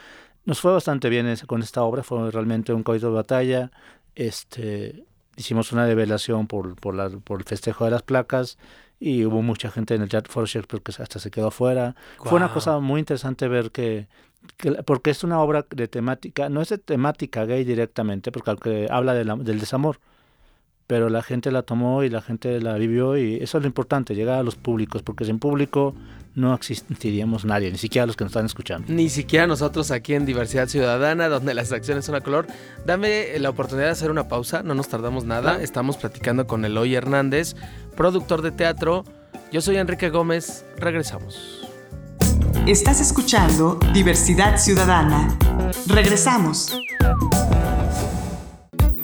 Nos 0.45 0.61
fue 0.61 0.73
bastante 0.73 1.09
bien 1.09 1.27
ese- 1.27 1.47
con 1.47 1.63
esta 1.63 1.83
obra, 1.83 2.03
fue 2.03 2.31
realmente 2.31 2.73
un 2.73 2.83
caballo 2.83 3.09
de 3.09 3.15
batalla. 3.15 3.71
Este, 4.15 5.05
hicimos 5.37 5.73
una 5.73 5.87
develación 5.87 6.47
por, 6.47 6.75
por, 6.77 6.95
la, 6.95 7.09
por 7.11 7.41
el 7.41 7.45
festejo 7.47 7.85
de 7.85 7.91
las 7.91 8.03
placas 8.03 8.59
y 8.99 9.25
hubo 9.25 9.43
mucha 9.43 9.71
gente 9.71 9.95
en 9.95 10.03
el 10.03 10.09
Teatro 10.09 10.33
Foro 10.33 10.47
Shakespeare 10.47 10.83
que 10.83 10.93
hasta 11.03 11.19
se 11.19 11.31
quedó 11.31 11.49
afuera. 11.49 11.95
Fue 12.19 12.37
una 12.37 12.53
cosa 12.53 12.79
muy 12.81 13.01
interesante 13.01 13.49
ver 13.49 13.71
que 13.71 14.09
porque 14.87 15.11
es 15.11 15.23
una 15.23 15.41
obra 15.41 15.67
de 15.71 15.87
temática, 15.87 16.49
no 16.49 16.63
es 16.63 16.71
de 16.71 16.79
temática 16.79 17.45
gay 17.45 17.63
directamente, 17.65 18.33
porque 18.33 18.87
habla 18.91 19.13
del 19.15 19.61
desamor, 19.61 20.01
pero 20.91 21.09
la 21.09 21.23
gente 21.23 21.53
la 21.53 21.63
tomó 21.63 22.03
y 22.03 22.11
la 22.11 22.21
gente 22.21 22.61
la 22.61 22.75
vivió 22.75 23.17
y 23.17 23.37
eso 23.37 23.59
es 23.59 23.63
lo 23.63 23.69
importante, 23.69 24.17
llegar 24.17 24.41
a 24.41 24.43
los 24.43 24.57
públicos, 24.57 25.05
porque 25.05 25.25
sin 25.25 25.39
público 25.39 25.95
no 26.35 26.53
existiríamos 26.53 27.45
nadie, 27.45 27.71
ni 27.71 27.79
siquiera 27.79 28.07
los 28.07 28.17
que 28.17 28.25
nos 28.25 28.33
están 28.33 28.47
escuchando. 28.47 28.93
Ni 28.93 29.09
siquiera 29.09 29.47
nosotros 29.47 29.93
aquí 29.93 30.15
en 30.15 30.27
Diversidad 30.27 30.67
Ciudadana, 30.67 31.29
donde 31.29 31.55
las 31.55 31.71
acciones 31.71 32.07
son 32.07 32.17
a 32.17 32.23
color. 32.23 32.49
Dame 32.87 33.39
la 33.39 33.51
oportunidad 33.51 33.87
de 33.87 33.93
hacer 33.93 34.11
una 34.11 34.27
pausa, 34.27 34.65
no 34.65 34.75
nos 34.75 34.89
tardamos 34.89 35.25
nada, 35.25 35.63
estamos 35.63 35.97
platicando 35.97 36.49
con 36.49 36.65
Eloy 36.65 36.97
Hernández, 36.97 37.55
productor 37.95 38.43
de 38.43 38.51
teatro. 38.51 39.05
Yo 39.53 39.61
soy 39.61 39.77
Enrique 39.77 40.11
Gómez, 40.11 40.65
regresamos. 40.77 41.69
Estás 42.67 43.01
escuchando 43.01 43.79
Diversidad 43.95 44.59
Ciudadana. 44.59 45.39
Regresamos. 45.87 46.77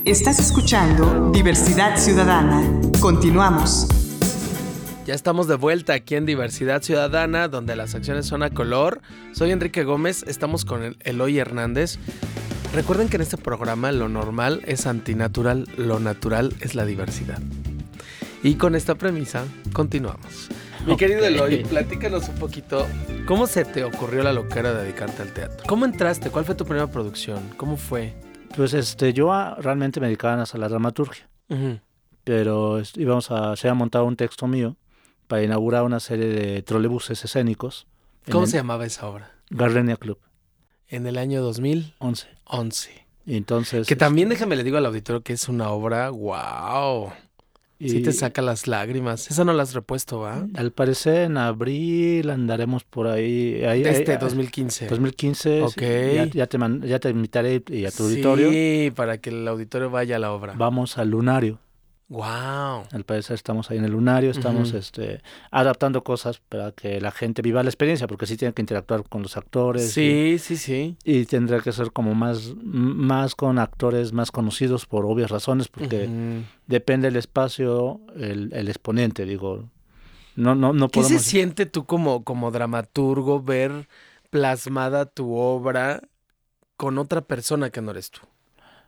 Estás 0.06 0.38
escuchando 0.38 1.32
Diversidad 1.32 1.96
Ciudadana. 1.96 2.62
Continuamos. 3.00 3.88
Ya 5.04 5.14
estamos 5.14 5.48
de 5.48 5.56
vuelta 5.56 5.94
aquí 5.94 6.14
en 6.14 6.26
Diversidad 6.26 6.80
Ciudadana, 6.80 7.48
donde 7.48 7.74
las 7.74 7.96
acciones 7.96 8.24
son 8.24 8.44
a 8.44 8.50
color. 8.50 9.00
Soy 9.32 9.50
Enrique 9.50 9.82
Gómez, 9.82 10.24
estamos 10.28 10.64
con 10.64 10.96
Eloy 11.00 11.40
Hernández. 11.40 11.98
Recuerden 12.72 13.08
que 13.08 13.16
en 13.16 13.22
este 13.22 13.36
programa 13.36 13.90
lo 13.90 14.08
normal 14.08 14.62
es 14.66 14.86
antinatural, 14.86 15.66
lo 15.76 15.98
natural 15.98 16.54
es 16.60 16.76
la 16.76 16.86
diversidad. 16.86 17.40
Y 18.44 18.54
con 18.54 18.76
esta 18.76 18.94
premisa 18.94 19.42
continuamos. 19.72 20.50
Mi 20.86 20.96
querido 20.96 21.24
Eloy, 21.24 21.64
platícanos 21.64 22.28
un 22.28 22.36
poquito, 22.36 22.86
¿cómo 23.26 23.48
se 23.48 23.64
te 23.64 23.82
ocurrió 23.82 24.22
la 24.22 24.32
locura 24.32 24.72
de 24.72 24.84
dedicarte 24.84 25.22
al 25.22 25.32
teatro? 25.32 25.64
¿Cómo 25.66 25.84
entraste? 25.84 26.30
¿Cuál 26.30 26.44
fue 26.44 26.54
tu 26.54 26.64
primera 26.64 26.86
producción? 26.86 27.40
¿Cómo 27.56 27.76
fue? 27.76 28.14
Pues 28.56 28.74
este, 28.74 29.12
yo 29.12 29.30
realmente 29.58 30.00
me 30.00 30.06
dedicaba 30.06 30.42
a 30.42 30.58
la 30.58 30.68
dramaturgia. 30.68 31.28
Pero 32.24 32.82
íbamos 32.96 33.30
a, 33.30 33.54
se 33.56 33.68
había 33.68 33.74
montado 33.74 34.04
un 34.04 34.16
texto 34.16 34.46
mío 34.46 34.76
para 35.26 35.42
inaugurar 35.42 35.82
una 35.82 36.00
serie 36.00 36.26
de 36.26 36.62
trolebuses 36.62 37.24
escénicos. 37.24 37.86
¿Cómo 38.30 38.46
se 38.46 38.56
llamaba 38.56 38.86
esa 38.86 39.06
obra? 39.06 39.32
Gardenia 39.50 39.96
Club. 39.96 40.18
En 40.88 41.06
el 41.06 41.18
año 41.18 41.42
2011. 41.42 42.28
11. 42.44 43.06
Y 43.26 43.36
entonces. 43.36 43.86
Que 43.86 43.96
también, 43.96 44.28
este 44.28 44.36
déjame 44.36 44.56
le 44.56 44.64
digo 44.64 44.78
al 44.78 44.86
auditorio 44.86 45.22
que 45.22 45.32
es 45.32 45.48
una 45.48 45.70
obra, 45.70 46.10
wow. 46.10 47.12
Y 47.78 47.90
sí 47.90 48.02
te 48.02 48.12
saca 48.12 48.40
las 48.40 48.66
lágrimas. 48.66 49.30
Esa 49.30 49.44
no 49.44 49.52
la 49.52 49.62
has 49.62 49.74
repuesto, 49.74 50.20
¿va? 50.20 50.46
Al 50.54 50.72
parecer 50.72 51.22
en 51.22 51.36
abril 51.36 52.30
andaremos 52.30 52.84
por 52.84 53.06
ahí. 53.06 53.62
ahí 53.64 53.82
este 53.82 54.16
2015. 54.16 54.86
2015. 54.86 55.62
Ok. 55.62 55.82
ya, 56.32 56.46
te 56.46 56.58
ya 56.86 56.98
te 56.98 57.10
invitaré 57.10 57.62
y 57.68 57.84
a 57.84 57.90
tu 57.90 58.04
auditorio. 58.04 58.50
Sí, 58.50 58.92
para 58.94 59.18
que 59.18 59.30
el 59.30 59.46
auditorio 59.46 59.90
vaya 59.90 60.16
a 60.16 60.18
la 60.18 60.32
obra. 60.32 60.54
Vamos 60.56 60.96
al 60.96 61.10
lunario. 61.10 61.60
Wow. 62.08 62.84
Al 62.92 63.04
parecer 63.04 63.34
estamos 63.34 63.68
ahí 63.70 63.78
en 63.78 63.84
el 63.84 63.90
lunario, 63.90 64.30
estamos 64.30 64.72
este, 64.74 65.22
adaptando 65.50 66.04
cosas 66.04 66.38
para 66.38 66.70
que 66.70 67.00
la 67.00 67.10
gente 67.10 67.42
viva 67.42 67.64
la 67.64 67.68
experiencia, 67.68 68.06
porque 68.06 68.26
sí 68.26 68.36
tiene 68.36 68.54
que 68.54 68.62
interactuar 68.62 69.08
con 69.08 69.22
los 69.22 69.36
actores. 69.36 69.90
Sí, 69.90 70.36
sí, 70.38 70.56
sí. 70.56 70.96
Y 71.02 71.24
tendrá 71.24 71.60
que 71.60 71.72
ser 71.72 71.90
como 71.90 72.14
más, 72.14 72.54
más 72.62 73.34
con 73.34 73.58
actores 73.58 74.12
más 74.12 74.30
conocidos 74.30 74.86
por 74.86 75.04
obvias 75.04 75.32
razones, 75.32 75.66
porque 75.66 76.08
depende 76.68 77.08
del 77.08 77.16
espacio, 77.16 78.00
el, 78.14 78.52
el, 78.52 78.68
exponente, 78.68 79.24
digo. 79.24 79.68
No, 80.36 80.54
no, 80.54 80.72
no 80.72 80.88
¿Qué 80.88 81.02
se 81.02 81.18
siente 81.18 81.66
tú 81.66 81.86
como, 81.86 82.22
como 82.22 82.52
dramaturgo 82.52 83.42
ver 83.42 83.88
plasmada 84.30 85.06
tu 85.06 85.34
obra 85.34 86.02
con 86.76 86.98
otra 86.98 87.22
persona 87.22 87.70
que 87.70 87.80
no 87.80 87.90
eres 87.90 88.12
tú? 88.12 88.20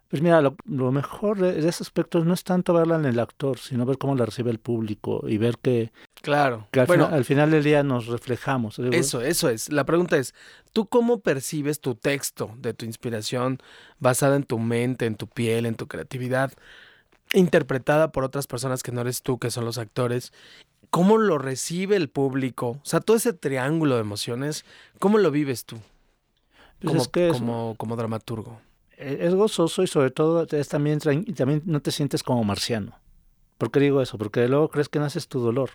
Pues 0.08 0.22
mira, 0.22 0.40
lo, 0.40 0.56
mejor 0.90 1.38
de, 1.38 1.58
ese 1.58 1.82
aspecto 1.82 2.24
no 2.24 2.32
es 2.32 2.42
tanto 2.42 2.72
verla 2.72 2.96
en 2.96 3.04
el 3.04 3.20
actor, 3.20 3.58
sino 3.58 3.84
ver 3.84 3.98
cómo 3.98 4.14
la 4.14 4.24
recibe 4.24 4.50
el 4.50 4.58
público 4.58 5.22
y 5.28 5.36
ver 5.36 5.58
que, 5.58 5.92
claro. 6.22 6.66
al, 6.72 6.86
final, 6.86 7.12
al 7.12 7.24
final 7.26 7.50
del 7.50 7.62
día 7.62 7.82
nos 7.82 8.06
reflejamos. 8.06 8.78
Eso, 8.78 9.20
eso 9.20 9.50
es. 9.50 9.70
La 9.70 9.84
pregunta 9.84 10.16
es, 10.16 10.34
¿tú 10.72 10.86
cómo 10.86 11.20
percibes 11.20 11.80
tu 11.80 11.94
texto 11.94 12.50
de 12.56 12.72
tu 12.72 12.86
inspiración 12.86 13.58
basada 13.98 14.36
en 14.36 14.44
tu 14.44 14.58
mente, 14.58 15.04
en 15.04 15.16
tu 15.16 15.26
piel, 15.26 15.66
en 15.66 15.74
tu 15.74 15.88
creatividad, 15.88 16.54
interpretada 17.34 18.10
por 18.10 18.24
otras 18.24 18.46
personas 18.46 18.82
que 18.82 18.92
no 18.92 19.02
eres 19.02 19.20
tú, 19.20 19.38
que 19.38 19.50
son 19.50 19.66
los 19.66 19.76
actores? 19.76 20.32
¿Cómo 20.88 21.18
lo 21.18 21.36
recibe 21.36 21.96
el 21.96 22.08
público? 22.08 22.78
O 22.82 22.84
sea, 22.86 23.00
todo 23.00 23.18
ese 23.18 23.34
triángulo 23.34 23.96
de 23.96 24.00
emociones, 24.00 24.64
¿cómo 25.00 25.18
lo 25.18 25.30
vives 25.30 25.66
tú? 25.66 25.76
Pues 26.80 27.08
como, 27.08 27.74
como 27.76 27.94
dramaturgo. 27.94 28.58
Eh, 28.98 29.18
es 29.20 29.34
gozoso 29.34 29.82
y 29.82 29.86
sobre 29.86 30.10
todo 30.10 30.46
es 30.50 30.68
también, 30.68 30.98
también 30.98 31.62
no 31.64 31.80
te 31.80 31.92
sientes 31.92 32.22
como 32.22 32.42
marciano. 32.44 32.98
¿Por 33.56 33.70
qué 33.70 33.80
digo 33.80 34.02
eso? 34.02 34.18
Porque 34.18 34.46
luego 34.48 34.68
crees 34.68 34.88
que 34.88 34.98
naces 34.98 35.28
tu 35.28 35.40
dolor. 35.40 35.70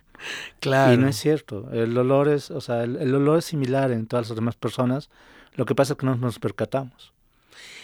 Claro. 0.60 0.94
Y 0.94 0.98
no 0.98 1.08
es 1.08 1.18
cierto. 1.18 1.70
El 1.72 1.94
dolor 1.94 2.30
es, 2.30 2.52
o 2.52 2.62
sea, 2.62 2.84
el, 2.84 3.12
dolor 3.12 3.40
es 3.40 3.46
similar 3.46 3.92
en 3.92 4.08
todas 4.08 4.30
las 4.30 4.36
demás 4.36 4.56
personas. 4.56 5.10
Lo 5.56 5.66
que 5.66 5.76
pasa 5.76 5.94
es 5.94 6.00
que 6.00 6.06
no 6.06 6.16
nos 6.16 6.40
percatamos. 6.40 7.14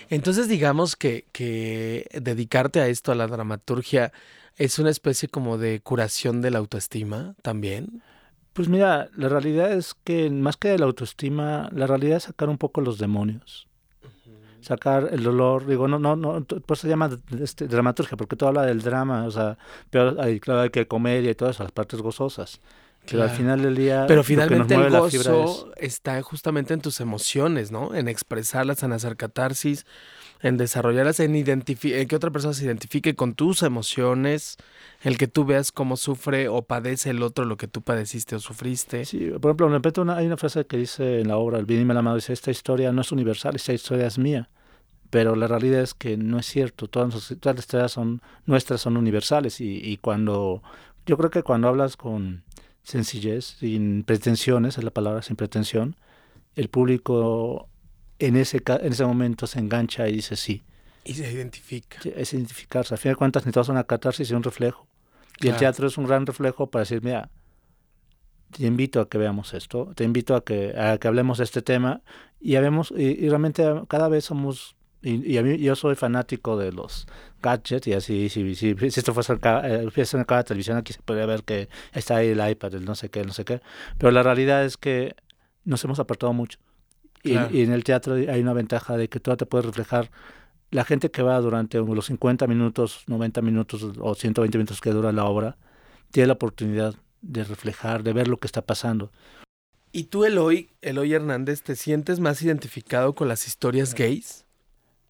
Entonces 0.09 0.47
digamos 0.47 0.95
que, 0.95 1.25
que 1.31 2.07
dedicarte 2.13 2.79
a 2.79 2.87
esto, 2.87 3.11
a 3.11 3.15
la 3.15 3.27
dramaturgia, 3.27 4.11
es 4.55 4.79
una 4.79 4.89
especie 4.89 5.29
como 5.29 5.57
de 5.57 5.81
curación 5.81 6.41
de 6.41 6.51
la 6.51 6.59
autoestima 6.59 7.35
también. 7.41 8.01
Pues 8.53 8.67
mira, 8.67 9.09
la 9.15 9.29
realidad 9.29 9.71
es 9.71 9.95
que 10.03 10.29
más 10.29 10.57
que 10.57 10.69
de 10.69 10.79
la 10.79 10.85
autoestima, 10.85 11.69
la 11.71 11.87
realidad 11.87 12.17
es 12.17 12.23
sacar 12.23 12.49
un 12.49 12.57
poco 12.57 12.81
los 12.81 12.97
demonios 12.97 13.68
sacar 14.61 15.09
el 15.11 15.23
dolor, 15.23 15.65
digo, 15.65 15.87
no, 15.87 15.99
no, 15.99 16.15
no, 16.15 16.43
pues 16.65 16.79
se 16.79 16.87
llama 16.87 17.09
este, 17.41 17.67
dramaturgia, 17.67 18.17
porque 18.17 18.35
todo 18.35 18.49
habla 18.49 18.65
del 18.65 18.81
drama, 18.81 19.25
o 19.25 19.31
sea, 19.31 19.57
pero 19.89 20.21
hay, 20.21 20.39
claro, 20.39 20.61
hay 20.61 20.69
que 20.69 20.87
comedia 20.87 21.31
y 21.31 21.35
todas 21.35 21.57
esas 21.57 21.71
partes 21.71 22.01
gozosas. 22.01 22.59
Pero 23.09 23.23
al 23.23 23.29
final 23.29 23.61
del 23.61 23.75
día. 23.75 24.05
Pero 24.07 24.23
finalmente 24.23 24.75
el 24.75 24.89
gozo 24.89 25.71
está 25.77 26.21
justamente 26.21 26.73
en 26.73 26.81
tus 26.81 26.99
emociones, 26.99 27.71
¿no? 27.71 27.95
En 27.95 28.07
expresarlas, 28.07 28.83
en 28.83 28.91
hacer 28.91 29.15
catarsis, 29.15 29.85
en 30.41 30.57
desarrollarlas, 30.57 31.19
en, 31.19 31.35
en 31.35 31.63
que 32.07 32.15
otra 32.15 32.31
persona 32.31 32.53
se 32.53 32.65
identifique 32.65 33.15
con 33.15 33.33
tus 33.33 33.61
emociones, 33.63 34.57
el 35.01 35.17
que 35.17 35.27
tú 35.27 35.45
veas 35.45 35.71
cómo 35.71 35.97
sufre 35.97 36.47
o 36.47 36.61
padece 36.61 37.09
el 37.09 37.21
otro 37.23 37.45
lo 37.45 37.57
que 37.57 37.67
tú 37.67 37.81
padeciste 37.81 38.35
o 38.35 38.39
sufriste. 38.39 39.03
Sí, 39.05 39.31
por 39.41 39.49
ejemplo, 39.49 39.69
repente 39.69 40.01
hay 40.13 40.25
una 40.25 40.37
frase 40.37 40.65
que 40.65 40.77
dice 40.77 41.19
en 41.19 41.27
la 41.27 41.37
obra, 41.37 41.59
el 41.59 41.65
bien 41.65 41.81
y 41.81 41.85
la 41.85 42.01
mano, 42.01 42.15
dice, 42.15 42.33
esta 42.33 42.51
historia 42.51 42.91
no 42.91 43.01
es 43.01 43.11
universal, 43.11 43.55
esta 43.55 43.73
historia 43.73 44.07
es 44.07 44.17
mía. 44.17 44.49
Pero 45.09 45.35
la 45.35 45.47
realidad 45.47 45.81
es 45.81 45.93
que 45.93 46.17
no 46.17 46.39
es 46.39 46.45
cierto, 46.45 46.87
todas, 46.87 47.13
todas 47.39 47.55
las 47.55 47.65
historias 47.65 47.91
son, 47.91 48.21
nuestras 48.45 48.79
son 48.79 48.95
universales 48.95 49.59
y, 49.59 49.81
y 49.83 49.97
cuando, 49.97 50.61
yo 51.05 51.17
creo 51.17 51.31
que 51.31 51.43
cuando 51.43 51.67
hablas 51.67 51.97
con 51.97 52.43
sencillez, 52.83 53.57
sin 53.59 54.03
pretensiones, 54.03 54.77
es 54.77 54.83
la 54.83 54.91
palabra, 54.91 55.21
sin 55.23 55.35
pretensión, 55.35 55.95
el 56.55 56.69
público 56.69 57.67
en 58.19 58.35
ese, 58.35 58.61
en 58.65 58.91
ese 58.91 59.05
momento 59.05 59.47
se 59.47 59.59
engancha 59.59 60.07
y 60.07 60.13
dice 60.13 60.35
sí. 60.35 60.63
Y 61.05 61.13
se 61.13 61.31
identifica. 61.31 61.99
Es 62.15 62.33
identificarse. 62.33 62.93
Al 62.93 62.99
fin 62.99 63.11
de 63.11 63.15
cuentas 63.15 63.43
necesitamos 63.43 63.69
una 63.69 63.85
catarsis 63.85 64.29
y 64.29 64.33
un 64.33 64.43
reflejo. 64.43 64.87
Y 65.41 65.47
el 65.47 65.55
teatro 65.55 65.87
es 65.87 65.97
un 65.97 66.05
gran 66.05 66.25
reflejo 66.25 66.67
para 66.67 66.81
decir, 66.81 67.01
mira, 67.01 67.29
te 68.51 68.65
invito 68.65 68.99
a 68.99 69.07
que 69.07 69.17
veamos 69.17 69.53
esto, 69.53 69.91
te 69.95 70.03
invito 70.03 70.35
a 70.35 70.43
que, 70.43 70.77
a 70.77 70.97
que 70.97 71.07
hablemos 71.07 71.37
de 71.37 71.45
este 71.45 71.61
tema 71.61 72.01
y, 72.39 72.55
habemos, 72.55 72.91
y, 72.95 73.29
realmente 73.29 73.63
cada 73.87 74.09
vez 74.09 74.25
somos, 74.25 74.75
y, 75.01 75.37
a 75.37 75.43
mí, 75.43 75.57
yo 75.59 75.75
soy 75.75 75.95
fanático 75.95 76.57
de 76.57 76.71
los 76.71 77.07
gadgets 77.41 77.87
y 77.87 77.93
así, 77.93 78.27
si, 78.27 78.55
si, 78.55 78.75
si 78.75 78.99
esto 78.99 79.13
fuese 79.13 79.33
en 79.33 79.39
cada, 79.39 79.69
eh, 79.69 79.87
en 79.95 80.23
cada 80.25 80.43
televisión 80.43 80.77
aquí 80.77 80.93
se 80.93 81.01
podría 81.01 81.25
ver 81.25 81.43
que 81.43 81.69
está 81.93 82.17
ahí 82.17 82.29
el 82.29 82.49
iPad, 82.49 82.75
el 82.75 82.85
no 82.85 82.95
sé 82.95 83.09
qué, 83.09 83.23
no 83.23 83.31
sé 83.31 83.45
qué, 83.45 83.61
pero 83.97 84.11
la 84.11 84.23
realidad 84.23 84.65
es 84.65 84.77
que 84.77 85.15
nos 85.63 85.83
hemos 85.85 85.99
apartado 85.99 86.33
mucho. 86.33 86.59
Y, 87.23 87.35
en 87.35 87.71
el 87.71 87.83
teatro 87.83 88.13
hay 88.13 88.41
una 88.41 88.53
ventaja 88.53 88.97
de 88.97 89.09
que 89.09 89.19
tú 89.19 89.35
te 89.35 89.45
puedes 89.45 89.65
reflejar 89.65 90.09
la 90.71 90.85
gente 90.85 91.11
que 91.11 91.21
va 91.21 91.39
durante 91.39 91.79
los 91.79 92.05
50 92.05 92.47
minutos, 92.47 93.03
90 93.07 93.41
minutos 93.41 93.83
o 93.99 94.15
120 94.15 94.57
minutos 94.57 94.81
que 94.81 94.91
dura 94.91 95.11
la 95.11 95.25
obra, 95.25 95.57
tiene 96.11 96.27
la 96.27 96.33
oportunidad 96.33 96.95
de 97.21 97.43
reflejar, 97.43 98.03
de 98.03 98.13
ver 98.13 98.27
lo 98.27 98.37
que 98.37 98.47
está 98.47 98.61
pasando. 98.61 99.11
¿Y 99.91 100.05
tú, 100.05 100.25
Eloy, 100.25 100.69
Eloy 100.81 101.13
Hernández, 101.13 101.63
te 101.63 101.75
sientes 101.75 102.19
más 102.19 102.41
identificado 102.41 103.15
con 103.15 103.27
las 103.27 103.47
historias 103.47 103.95
gays? 103.95 104.45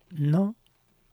No. 0.10 0.56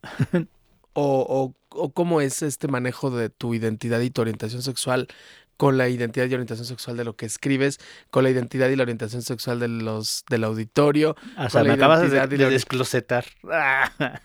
o, 0.93 1.53
o, 1.69 1.93
cómo 1.93 2.21
es 2.21 2.43
este 2.43 2.69
manejo 2.69 3.11
de 3.11 3.29
tu 3.29 3.55
identidad 3.55 4.01
y 4.01 4.11
tu 4.11 4.21
orientación 4.23 4.63
sexual 4.63 5.09
con 5.57 5.79
la 5.79 5.89
identidad 5.89 6.27
y 6.27 6.35
orientación 6.35 6.67
sexual 6.67 6.97
de 6.97 7.05
lo 7.05 7.17
que 7.17 7.27
escribes, 7.27 7.79
con 8.11 8.25
la 8.25 8.31
identidad 8.31 8.69
y 8.69 8.77
la 8.77 8.83
orientación 8.83 9.23
sexual 9.23 9.59
de 9.61 9.69
los 9.69 10.25
del 10.29 10.45
auditorio. 10.45 11.17
O 11.39 11.51
sea, 11.51 11.65
me 11.65 11.73
acabas 11.73 12.11
de, 12.11 12.27
desclosetar. 12.29 13.25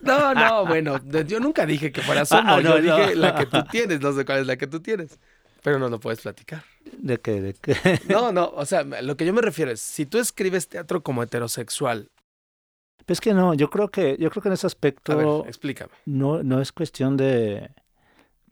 No, 0.00 0.34
no, 0.34 0.66
bueno, 0.66 1.00
yo 1.26 1.40
nunca 1.40 1.66
dije 1.66 1.92
que 1.92 2.02
fuera 2.02 2.22
homo, 2.30 2.54
ah, 2.54 2.60
yo 2.60 2.80
dije 2.80 3.16
la 3.16 3.34
que 3.34 3.46
tú 3.46 3.64
tienes, 3.70 4.00
no 4.00 4.12
sé 4.12 4.24
cuál 4.24 4.40
es 4.40 4.46
la 4.46 4.56
que 4.56 4.66
tú 4.66 4.80
tienes. 4.80 5.18
Pero 5.62 5.78
no 5.78 5.88
lo 5.88 6.00
puedes 6.00 6.20
platicar. 6.20 6.64
¿De 6.98 7.18
qué? 7.18 7.40
¿De 7.40 7.54
qué? 7.54 8.00
No, 8.08 8.32
no, 8.32 8.48
o 8.54 8.66
sea, 8.66 8.82
lo 8.82 9.16
que 9.16 9.24
yo 9.24 9.32
me 9.32 9.42
refiero 9.42 9.70
es, 9.70 9.80
si 9.80 10.06
tú 10.06 10.18
escribes 10.18 10.68
teatro 10.68 11.02
como 11.02 11.22
heterosexual 11.22 12.10
Es 13.06 13.20
que 13.20 13.32
no, 13.32 13.54
yo 13.54 13.70
creo 13.70 13.88
que, 13.88 14.16
yo 14.18 14.30
creo 14.30 14.42
que 14.42 14.48
en 14.48 14.54
ese 14.54 14.66
aspecto. 14.66 15.12
A 15.12 15.16
ver, 15.16 15.28
explícame. 15.46 15.92
No, 16.04 16.42
no 16.42 16.60
es 16.60 16.72
cuestión 16.72 17.16
de. 17.16 17.70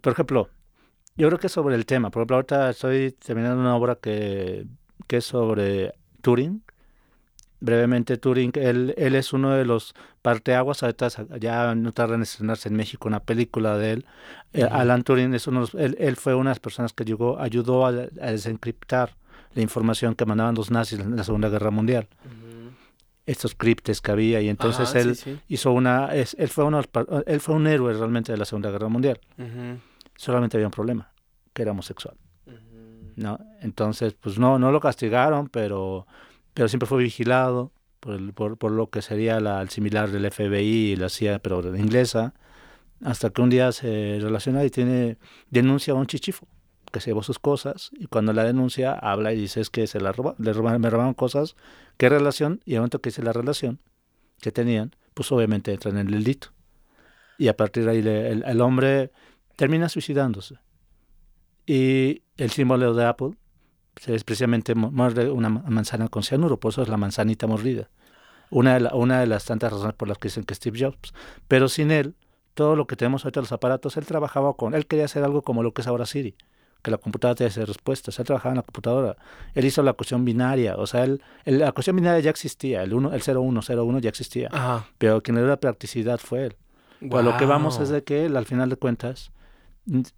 Por 0.00 0.12
ejemplo, 0.12 0.48
yo 1.20 1.28
creo 1.28 1.38
que 1.38 1.48
sobre 1.48 1.74
el 1.74 1.84
tema. 1.84 2.10
Por 2.10 2.20
ejemplo, 2.20 2.36
ahorita 2.36 2.70
estoy 2.70 3.12
terminando 3.12 3.60
una 3.60 3.76
obra 3.76 3.96
que, 3.96 4.66
que 5.06 5.18
es 5.18 5.24
sobre 5.26 5.92
Turing. 6.22 6.62
Brevemente, 7.62 8.16
Turing, 8.16 8.52
él, 8.54 8.94
él 8.96 9.14
es 9.14 9.34
uno 9.34 9.50
de 9.50 9.66
los 9.66 9.94
parteaguas. 10.22 10.82
Ahorita 10.82 11.08
ya 11.38 11.74
no 11.74 11.92
tarda 11.92 12.14
en 12.14 12.22
estrenarse 12.22 12.70
en 12.70 12.76
México 12.76 13.06
una 13.06 13.20
película 13.20 13.76
de 13.76 13.92
él. 13.92 14.06
-huh. 14.54 14.68
Alan 14.72 15.02
Turing 15.02 15.34
es 15.34 15.46
uno 15.46 15.60
de 15.60 15.60
los, 15.60 15.74
él, 15.74 15.96
él, 16.00 16.16
fue 16.16 16.34
una 16.34 16.50
de 16.50 16.54
las 16.54 16.60
personas 16.60 16.94
que 16.94 17.04
llegó, 17.04 17.38
ayudó 17.38 17.84
a, 17.84 17.88
a 17.90 18.30
desencriptar 18.32 19.16
la 19.54 19.60
información 19.62 20.14
que 20.14 20.24
mandaban 20.24 20.54
los 20.54 20.70
nazis 20.70 21.00
en 21.00 21.16
la 21.16 21.24
Segunda 21.24 21.50
Guerra 21.50 21.70
Mundial. 21.70 22.08
Uh 22.24 22.28
-huh. 22.28 22.70
Estos 23.26 23.54
criptes 23.54 24.00
que 24.00 24.10
había 24.10 24.40
y 24.40 24.48
entonces 24.48 24.88
Ajá, 24.88 25.00
él 25.00 25.16
sí, 25.16 25.32
sí. 25.32 25.40
hizo 25.48 25.72
una, 25.72 26.14
es, 26.14 26.34
él 26.38 26.48
fue 26.48 26.64
uno, 26.64 26.80
él 27.26 27.40
fue 27.40 27.54
un 27.54 27.66
héroe 27.66 27.92
realmente 27.92 28.32
de 28.32 28.38
la 28.38 28.46
Segunda 28.46 28.70
Guerra 28.70 28.88
Mundial. 28.88 29.20
Uh 29.36 29.42
-huh. 29.42 29.78
Solamente 30.20 30.58
había 30.58 30.66
un 30.66 30.70
problema, 30.70 31.10
que 31.54 31.62
era 31.62 31.70
homosexual. 31.70 32.14
¿no? 33.16 33.38
Entonces, 33.62 34.12
pues 34.12 34.38
no, 34.38 34.58
no 34.58 34.70
lo 34.70 34.78
castigaron, 34.78 35.48
pero, 35.48 36.06
pero 36.52 36.68
siempre 36.68 36.86
fue 36.86 37.02
vigilado 37.02 37.72
por, 38.00 38.16
el, 38.16 38.34
por, 38.34 38.58
por, 38.58 38.70
lo 38.70 38.90
que 38.90 39.00
sería 39.00 39.40
la, 39.40 39.62
el 39.62 39.70
similar 39.70 40.10
del 40.10 40.30
FBI 40.30 40.92
y 40.92 40.96
la 40.96 41.08
CIA, 41.08 41.38
pero 41.38 41.74
inglesa, 41.74 42.34
hasta 43.02 43.30
que 43.30 43.40
un 43.40 43.48
día 43.48 43.72
se 43.72 44.18
relaciona 44.20 44.62
y 44.62 44.68
tiene 44.68 45.16
denuncia 45.48 45.94
a 45.94 45.96
un 45.96 46.06
chichifo 46.06 46.46
que 46.92 47.00
se 47.00 47.08
llevó 47.12 47.22
sus 47.22 47.38
cosas 47.38 47.88
y 47.94 48.04
cuando 48.04 48.34
la 48.34 48.44
denuncia 48.44 48.92
habla 48.92 49.32
y 49.32 49.40
dice 49.40 49.62
es 49.62 49.70
que 49.70 49.86
se 49.86 50.00
la 50.00 50.12
roba, 50.12 50.34
le 50.36 50.52
robaron, 50.52 50.82
me 50.82 50.90
robaron 50.90 51.14
cosas, 51.14 51.56
qué 51.96 52.10
relación 52.10 52.60
y 52.66 52.74
al 52.74 52.80
momento 52.80 53.00
que 53.00 53.08
dice 53.08 53.22
la 53.22 53.32
relación 53.32 53.80
que 54.42 54.52
tenían, 54.52 54.94
pues 55.14 55.32
obviamente 55.32 55.72
entra 55.72 55.90
en 55.90 55.96
el 55.96 56.08
delito 56.08 56.48
y 57.38 57.48
a 57.48 57.56
partir 57.56 57.86
de 57.86 57.90
ahí 57.90 57.98
el, 58.00 58.44
el 58.46 58.60
hombre 58.60 59.12
termina 59.60 59.90
suicidándose 59.90 60.54
y 61.66 62.22
el 62.38 62.50
símbolo 62.50 62.94
de 62.94 63.04
Apple 63.04 63.32
es 64.06 64.24
precisamente 64.24 64.74
muerde 64.74 65.30
una 65.30 65.50
manzana 65.50 66.08
con 66.08 66.22
cianuro, 66.22 66.58
por 66.58 66.72
eso 66.72 66.80
es 66.80 66.88
la 66.88 66.96
manzanita 66.96 67.46
mordida. 67.46 67.90
Una 68.48 68.72
de, 68.72 68.80
la, 68.80 68.94
una 68.94 69.20
de 69.20 69.26
las 69.26 69.44
tantas 69.44 69.70
razones 69.70 69.94
por 69.96 70.08
las 70.08 70.16
que 70.16 70.28
dicen 70.28 70.44
que 70.44 70.54
Steve 70.54 70.78
Jobs. 70.80 71.12
Pero 71.46 71.68
sin 71.68 71.90
él, 71.90 72.14
todo 72.54 72.74
lo 72.74 72.86
que 72.86 72.96
tenemos 72.96 73.22
ahorita 73.26 73.40
los 73.40 73.52
aparatos, 73.52 73.98
él 73.98 74.06
trabajaba 74.06 74.54
con, 74.54 74.74
él 74.74 74.86
quería 74.86 75.04
hacer 75.04 75.24
algo 75.24 75.42
como 75.42 75.62
lo 75.62 75.74
que 75.74 75.82
es 75.82 75.86
ahora 75.86 76.06
Siri, 76.06 76.34
que 76.82 76.90
la 76.90 76.96
computadora 76.96 77.34
te 77.34 77.44
hace 77.44 77.66
respuestas, 77.66 78.18
él 78.18 78.24
trabajaba 78.24 78.54
en 78.54 78.56
la 78.56 78.62
computadora, 78.62 79.16
él 79.52 79.66
hizo 79.66 79.82
la 79.82 79.92
cuestión 79.92 80.24
binaria, 80.24 80.76
o 80.78 80.86
sea, 80.86 81.04
él, 81.04 81.20
la 81.44 81.72
cuestión 81.72 81.96
binaria 81.96 82.20
ya 82.20 82.30
existía, 82.30 82.82
el, 82.82 82.94
uno, 82.94 83.12
el 83.12 83.20
0101 83.20 83.98
ya 83.98 84.08
existía, 84.08 84.48
Ajá. 84.52 84.86
pero 84.96 85.22
quien 85.22 85.34
le 85.34 85.42
dio 85.42 85.50
la 85.50 85.60
practicidad 85.60 86.18
fue 86.18 86.46
él. 86.46 86.56
Wow. 87.02 87.22
Lo 87.22 87.36
que 87.36 87.44
vamos 87.44 87.78
es 87.80 87.90
de 87.90 88.02
que 88.02 88.24
él, 88.24 88.38
al 88.38 88.46
final 88.46 88.70
de 88.70 88.76
cuentas, 88.76 89.32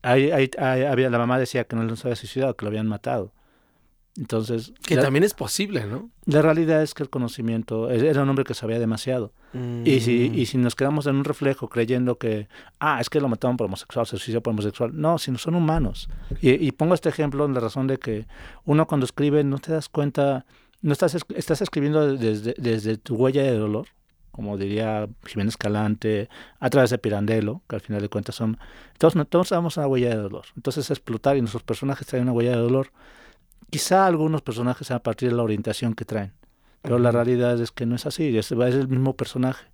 hay, 0.02 0.30
hay, 0.30 0.50
hay, 0.58 0.82
había, 0.82 1.10
la 1.10 1.18
mamá 1.18 1.38
decía 1.38 1.64
que 1.64 1.76
no 1.76 1.96
se 1.96 2.06
había 2.06 2.16
suicidado, 2.16 2.56
que 2.56 2.64
lo 2.64 2.70
habían 2.70 2.88
matado. 2.88 3.32
Entonces. 4.16 4.74
Que 4.86 4.96
la, 4.96 5.02
también 5.02 5.24
es 5.24 5.32
posible, 5.32 5.86
¿no? 5.86 6.10
La 6.26 6.42
realidad 6.42 6.82
es 6.82 6.92
que 6.92 7.02
el 7.02 7.08
conocimiento 7.08 7.90
era 7.90 8.22
un 8.22 8.28
hombre 8.28 8.44
que 8.44 8.54
sabía 8.54 8.78
demasiado. 8.78 9.32
Mm. 9.54 9.86
Y, 9.86 10.00
si, 10.00 10.30
y 10.34 10.46
si 10.46 10.58
nos 10.58 10.74
quedamos 10.74 11.06
en 11.06 11.16
un 11.16 11.24
reflejo 11.24 11.68
creyendo 11.68 12.18
que, 12.18 12.48
ah, 12.78 13.00
es 13.00 13.08
que 13.08 13.20
lo 13.20 13.28
mataron 13.28 13.56
por 13.56 13.66
homosexual, 13.66 14.06
se 14.06 14.18
suicidó 14.18 14.42
por 14.42 14.52
homosexual. 14.52 14.90
No, 14.94 15.18
sino 15.18 15.38
son 15.38 15.54
humanos. 15.54 16.08
Y, 16.40 16.50
y, 16.50 16.72
pongo 16.72 16.94
este 16.94 17.08
ejemplo 17.08 17.44
en 17.46 17.54
la 17.54 17.60
razón 17.60 17.86
de 17.86 17.98
que 17.98 18.26
uno 18.64 18.86
cuando 18.86 19.06
escribe 19.06 19.44
no 19.44 19.58
te 19.58 19.72
das 19.72 19.88
cuenta, 19.88 20.44
no 20.82 20.92
estás, 20.92 21.16
estás 21.34 21.62
escribiendo 21.62 22.16
desde, 22.16 22.54
desde 22.58 22.98
tu 22.98 23.16
huella 23.16 23.42
de 23.42 23.56
dolor 23.56 23.86
como 24.32 24.56
diría 24.56 25.08
Jiménez 25.26 25.56
Calante, 25.56 26.28
a 26.58 26.70
través 26.70 26.90
de 26.90 26.98
Pirandello, 26.98 27.62
que 27.68 27.76
al 27.76 27.82
final 27.82 28.02
de 28.02 28.08
cuentas 28.08 28.34
son... 28.34 28.58
Todos, 28.98 29.14
todos 29.28 29.50
damos 29.50 29.76
una 29.76 29.86
huella 29.86 30.10
de 30.10 30.16
dolor. 30.16 30.46
Entonces 30.56 30.90
explotar 30.90 31.36
y 31.36 31.40
nuestros 31.40 31.62
personajes 31.62 32.06
traen 32.06 32.24
una 32.24 32.32
huella 32.32 32.52
de 32.52 32.56
dolor. 32.56 32.90
Quizá 33.70 34.06
algunos 34.06 34.42
personajes 34.42 34.90
a 34.90 35.02
partir 35.02 35.30
de 35.30 35.36
la 35.36 35.42
orientación 35.42 35.94
que 35.94 36.04
traen, 36.04 36.32
pero 36.82 36.98
la 36.98 37.10
realidad 37.10 37.60
es 37.60 37.70
que 37.70 37.86
no 37.86 37.94
es 37.96 38.06
así, 38.06 38.36
es, 38.36 38.50
es 38.50 38.74
el 38.74 38.88
mismo 38.88 39.16
personaje. 39.16 39.66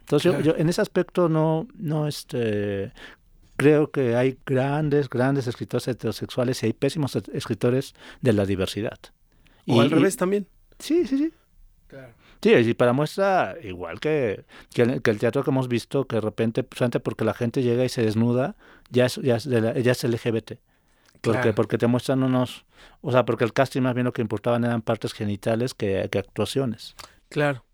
Entonces 0.00 0.30
claro. 0.30 0.44
yo, 0.44 0.52
yo, 0.52 0.58
en 0.58 0.68
ese 0.68 0.82
aspecto 0.82 1.28
no, 1.28 1.66
no 1.74 2.06
este, 2.06 2.92
creo 3.56 3.90
que 3.90 4.16
hay 4.16 4.38
grandes, 4.46 5.08
grandes 5.08 5.46
escritores 5.46 5.88
heterosexuales 5.88 6.62
y 6.62 6.66
hay 6.66 6.72
pésimos 6.72 7.16
escritores 7.32 7.94
de 8.20 8.32
la 8.32 8.46
diversidad. 8.46 8.98
O 9.66 9.76
y, 9.76 9.80
al 9.80 9.90
revés 9.90 10.16
también. 10.16 10.46
Sí, 10.78 11.06
sí, 11.06 11.18
sí. 11.18 11.32
Claro. 11.88 12.12
Sí, 12.42 12.50
y 12.52 12.74
para 12.74 12.92
muestra, 12.92 13.56
igual 13.62 14.00
que, 14.00 14.44
que 14.72 14.82
el, 14.82 15.02
que, 15.02 15.10
el, 15.10 15.18
teatro 15.18 15.42
que 15.42 15.50
hemos 15.50 15.68
visto, 15.68 16.06
que 16.06 16.16
de 16.16 16.20
repente, 16.20 16.66
solamente 16.74 17.00
porque 17.00 17.24
la 17.24 17.34
gente 17.34 17.62
llega 17.62 17.84
y 17.84 17.88
se 17.88 18.02
desnuda, 18.02 18.56
ya 18.90 19.06
es, 19.06 19.16
ya 19.16 19.36
es, 19.36 19.46
la, 19.46 19.78
ya 19.78 19.92
es 19.92 20.04
LGBT. 20.04 20.52
Porque, 21.20 21.40
claro. 21.40 21.54
porque 21.54 21.78
te 21.78 21.86
muestran 21.86 22.22
unos, 22.22 22.66
o 23.00 23.10
sea, 23.10 23.24
porque 23.24 23.44
el 23.44 23.52
casting 23.52 23.82
más 23.82 23.94
bien 23.94 24.04
lo 24.04 24.12
que 24.12 24.22
importaban 24.22 24.64
eran 24.64 24.82
partes 24.82 25.12
genitales 25.12 25.74
que, 25.74 26.08
que 26.10 26.18
actuaciones. 26.18 26.94
Claro. 27.28 27.64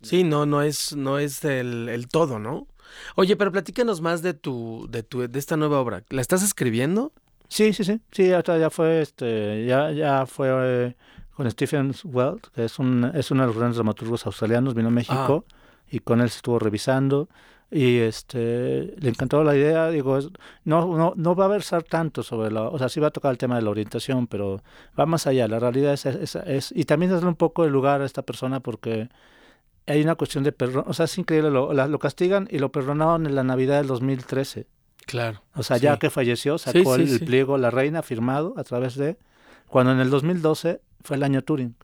Sí, 0.00 0.22
no, 0.22 0.46
no 0.46 0.62
es, 0.62 0.94
no 0.94 1.18
es 1.18 1.44
el, 1.44 1.88
el, 1.88 2.08
todo, 2.08 2.38
¿no? 2.38 2.68
Oye, 3.16 3.36
pero 3.36 3.52
platícanos 3.52 4.00
más 4.00 4.22
de 4.22 4.34
tu, 4.34 4.86
de 4.90 5.02
tu, 5.02 5.26
de 5.26 5.38
esta 5.38 5.56
nueva 5.56 5.80
obra. 5.80 6.04
¿La 6.10 6.20
estás 6.20 6.42
escribiendo? 6.42 7.12
Sí, 7.48 7.72
sí, 7.72 7.84
sí, 7.84 8.00
sí, 8.10 8.28
ya, 8.28 8.42
ya 8.42 8.70
fue, 8.70 9.00
este, 9.00 9.66
ya, 9.66 9.90
ya 9.92 10.26
fue 10.26 10.48
eh, 10.50 10.96
con 11.36 11.50
Stephen 11.50 11.94
Weld, 12.04 12.40
que 12.54 12.64
es, 12.64 12.78
un, 12.78 13.10
es 13.14 13.30
uno 13.30 13.42
de 13.42 13.46
los 13.48 13.56
grandes 13.56 13.76
dramaturgos 13.76 14.26
australianos, 14.26 14.74
vino 14.74 14.88
a 14.88 14.92
México 14.92 15.44
ah. 15.48 15.54
y 15.90 15.98
con 16.00 16.20
él 16.20 16.30
se 16.30 16.36
estuvo 16.36 16.58
revisando 16.58 17.28
y 17.70 17.98
este 17.98 18.94
le 18.98 19.08
encantó 19.08 19.42
la 19.42 19.56
idea, 19.56 19.88
digo, 19.88 20.16
no, 20.64 20.96
no, 20.96 21.12
no 21.16 21.34
va 21.34 21.46
a 21.46 21.48
versar 21.48 21.82
tanto 21.82 22.22
sobre 22.22 22.52
la, 22.52 22.62
o 22.62 22.78
sea, 22.78 22.88
sí 22.88 23.00
va 23.00 23.08
a 23.08 23.10
tocar 23.10 23.32
el 23.32 23.38
tema 23.38 23.56
de 23.56 23.62
la 23.62 23.70
orientación, 23.70 24.28
pero 24.28 24.62
va 24.98 25.06
más 25.06 25.26
allá, 25.26 25.48
la 25.48 25.58
realidad 25.58 25.92
es, 25.92 26.06
es, 26.06 26.36
es 26.36 26.72
y 26.72 26.84
también 26.84 27.10
darle 27.10 27.26
un 27.26 27.34
poco 27.34 27.64
de 27.64 27.70
lugar 27.70 28.00
a 28.00 28.04
esta 28.04 28.22
persona 28.22 28.60
porque 28.60 29.08
hay 29.86 30.02
una 30.02 30.14
cuestión 30.14 30.44
de 30.44 30.52
perdón, 30.52 30.84
o 30.86 30.94
sea, 30.94 31.06
es 31.06 31.18
increíble, 31.18 31.50
lo, 31.50 31.72
lo 31.72 31.98
castigan 31.98 32.46
y 32.50 32.58
lo 32.58 32.70
perdonaron 32.70 33.26
en 33.26 33.34
la 33.34 33.42
Navidad 33.42 33.78
del 33.78 33.88
2013. 33.88 34.66
Claro. 35.06 35.42
O 35.54 35.62
sea, 35.62 35.76
ya 35.76 35.94
sí. 35.94 35.98
que 35.98 36.10
falleció, 36.10 36.56
sacó 36.56 36.94
sí, 36.94 37.02
el, 37.02 37.08
sí, 37.08 37.14
el 37.14 37.24
pliego 37.26 37.58
La 37.58 37.70
Reina 37.70 38.02
firmado 38.02 38.54
a 38.56 38.64
través 38.64 38.94
de, 38.94 39.18
cuando 39.66 39.92
en 39.92 40.00
el 40.00 40.08
2012 40.08 40.80
fue 41.04 41.16
el 41.16 41.22
año 41.22 41.42
Turing, 41.42 41.76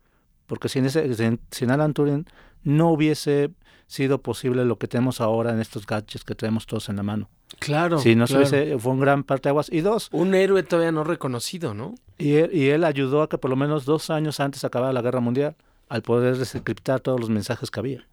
porque 0.47 0.69
sin, 0.69 0.87
ese, 0.87 1.15
sin, 1.15 1.39
sin, 1.51 1.71
Alan 1.71 1.95
Turing 1.95 2.27
no 2.65 2.91
hubiese 2.91 3.51
sido 3.87 4.23
posible 4.23 4.65
lo 4.65 4.79
que 4.79 4.89
tenemos 4.89 5.21
ahora 5.21 5.53
en 5.53 5.61
estos 5.61 5.87
gadgets 5.87 6.25
que 6.25 6.35
tenemos 6.35 6.67
todos 6.67 6.89
en 6.89 6.97
la 6.97 7.03
mano. 7.03 7.29
Claro. 7.59 7.99
Si 7.99 8.15
no 8.15 8.27
claro. 8.27 8.47
se 8.47 8.57
hubiese, 8.57 8.79
fue 8.79 8.93
un 8.93 9.01
gran 9.01 9.25
parteaguas. 9.25 9.71
Y 9.71 9.81
dos. 9.81 10.09
Un 10.13 10.35
héroe 10.35 10.63
todavía 10.63 10.93
no 10.93 11.05
reconocido, 11.05 11.75
¿no? 11.75 11.95
Y 12.19 12.35
él, 12.35 12.51
y 12.53 12.69
él 12.69 12.85
ayudó 12.85 13.23
a 13.23 13.29
que 13.29 13.39
por 13.39 13.51
lo 13.51 13.57
menos 13.57 13.85
dos 13.85 14.11
años 14.11 14.41
antes 14.41 14.65
acabara 14.65 14.93
la 14.93 15.03
guerra 15.03 15.21
mundial, 15.21 15.57
al 15.89 16.03
poder 16.03 16.37
desencriptar 16.37 17.01
todos 17.01 17.21
los 17.21 17.31
mensajes 17.31 17.71
que 17.71 17.81
había. 17.81 18.07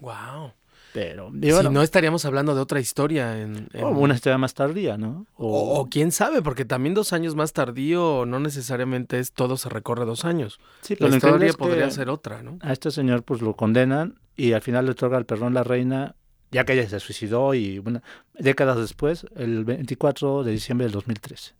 Wow. 0.00 0.52
Pero, 0.92 1.30
bueno, 1.30 1.62
si 1.62 1.68
no 1.68 1.82
estaríamos 1.82 2.24
hablando 2.24 2.54
de 2.54 2.60
otra 2.60 2.80
historia. 2.80 3.40
En, 3.40 3.68
en... 3.72 3.84
O 3.84 3.90
una 3.90 4.14
historia 4.14 4.38
más 4.38 4.54
tardía, 4.54 4.96
¿no? 4.96 5.26
O... 5.36 5.46
O, 5.46 5.80
o... 5.80 5.88
quién 5.88 6.12
sabe, 6.12 6.42
porque 6.42 6.64
también 6.64 6.94
dos 6.94 7.12
años 7.12 7.34
más 7.34 7.52
tardío 7.52 8.24
no 8.26 8.40
necesariamente 8.40 9.18
es 9.18 9.32
todo 9.32 9.56
se 9.56 9.68
recorre 9.68 10.04
dos 10.04 10.24
años. 10.24 10.60
Sí, 10.80 10.96
pero 10.96 11.10
la 11.10 11.16
historia 11.16 11.52
podría 11.52 11.90
ser 11.90 12.08
otra, 12.08 12.42
¿no? 12.42 12.58
A 12.62 12.72
este 12.72 12.90
señor 12.90 13.22
pues 13.22 13.42
lo 13.42 13.54
condenan 13.54 14.18
y 14.36 14.52
al 14.52 14.62
final 14.62 14.86
le 14.86 14.92
otorga 14.92 15.18
el 15.18 15.26
perdón 15.26 15.54
la 15.54 15.64
reina, 15.64 16.14
ya 16.50 16.64
que 16.64 16.72
ella 16.72 16.88
se 16.88 17.00
suicidó 17.00 17.54
y 17.54 17.78
bueno, 17.80 18.02
décadas 18.38 18.78
después, 18.78 19.26
el 19.36 19.64
24 19.64 20.44
de 20.44 20.52
diciembre 20.52 20.86
del 20.86 20.92
2013. 20.92 21.54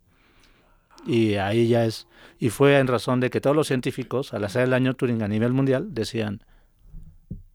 Y 1.06 1.34
ahí 1.34 1.68
ya 1.68 1.84
es, 1.84 2.06
y 2.38 2.50
fue 2.50 2.78
en 2.78 2.86
razón 2.86 3.20
de 3.20 3.30
que 3.30 3.40
todos 3.40 3.54
los 3.54 3.66
científicos, 3.66 4.34
al 4.34 4.44
hacer 4.44 4.62
el 4.62 4.74
año 4.74 4.94
Turing 4.94 5.22
a 5.22 5.28
nivel 5.28 5.52
mundial, 5.52 5.94
decían, 5.94 6.42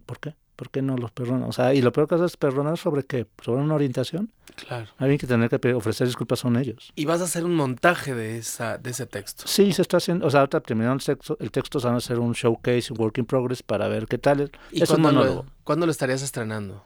¿por 0.05 0.19
qué? 0.19 0.35
¿Por 0.55 0.69
qué 0.69 0.81
no 0.81 0.97
los 0.97 1.11
perdonan? 1.11 1.43
O 1.49 1.51
sea, 1.51 1.73
y 1.73 1.81
lo 1.81 1.91
peor 1.91 2.07
que 2.07 2.15
haces 2.15 2.31
es 2.31 2.37
perdonar 2.37 2.77
sobre 2.77 3.03
qué, 3.03 3.27
sobre 3.43 3.61
una 3.61 3.75
orientación. 3.75 4.31
Claro. 4.67 4.87
Alguien 4.97 5.17
que 5.17 5.27
tener 5.27 5.49
que 5.49 5.73
ofrecer 5.73 6.07
disculpas 6.07 6.39
son 6.39 6.57
ellos. 6.57 6.91
Y 6.95 7.05
vas 7.05 7.21
a 7.21 7.25
hacer 7.25 7.45
un 7.45 7.55
montaje 7.55 8.13
de 8.13 8.37
esa, 8.37 8.77
de 8.77 8.91
ese 8.91 9.05
texto. 9.05 9.43
Sí, 9.47 9.73
se 9.73 9.81
está 9.81 9.97
haciendo, 9.97 10.27
o 10.27 10.29
sea, 10.29 10.41
ahorita 10.41 10.61
terminando 10.61 10.95
el 10.95 11.03
texto, 11.03 11.37
el 11.39 11.51
texto 11.51 11.79
se 11.79 11.87
van 11.87 11.95
a 11.95 11.97
hacer 11.97 12.19
un 12.19 12.33
showcase, 12.33 12.93
un 12.93 12.99
work 12.99 13.17
in 13.17 13.25
progress 13.25 13.63
para 13.63 13.87
ver 13.87 14.07
qué 14.07 14.17
tal. 14.17 14.51
¿Y 14.71 14.83
es 14.83 14.89
cuándo, 14.89 15.09
un 15.09 15.15
lo, 15.15 15.45
cuándo 15.63 15.85
lo 15.85 15.91
estarías 15.91 16.21
estrenando? 16.21 16.83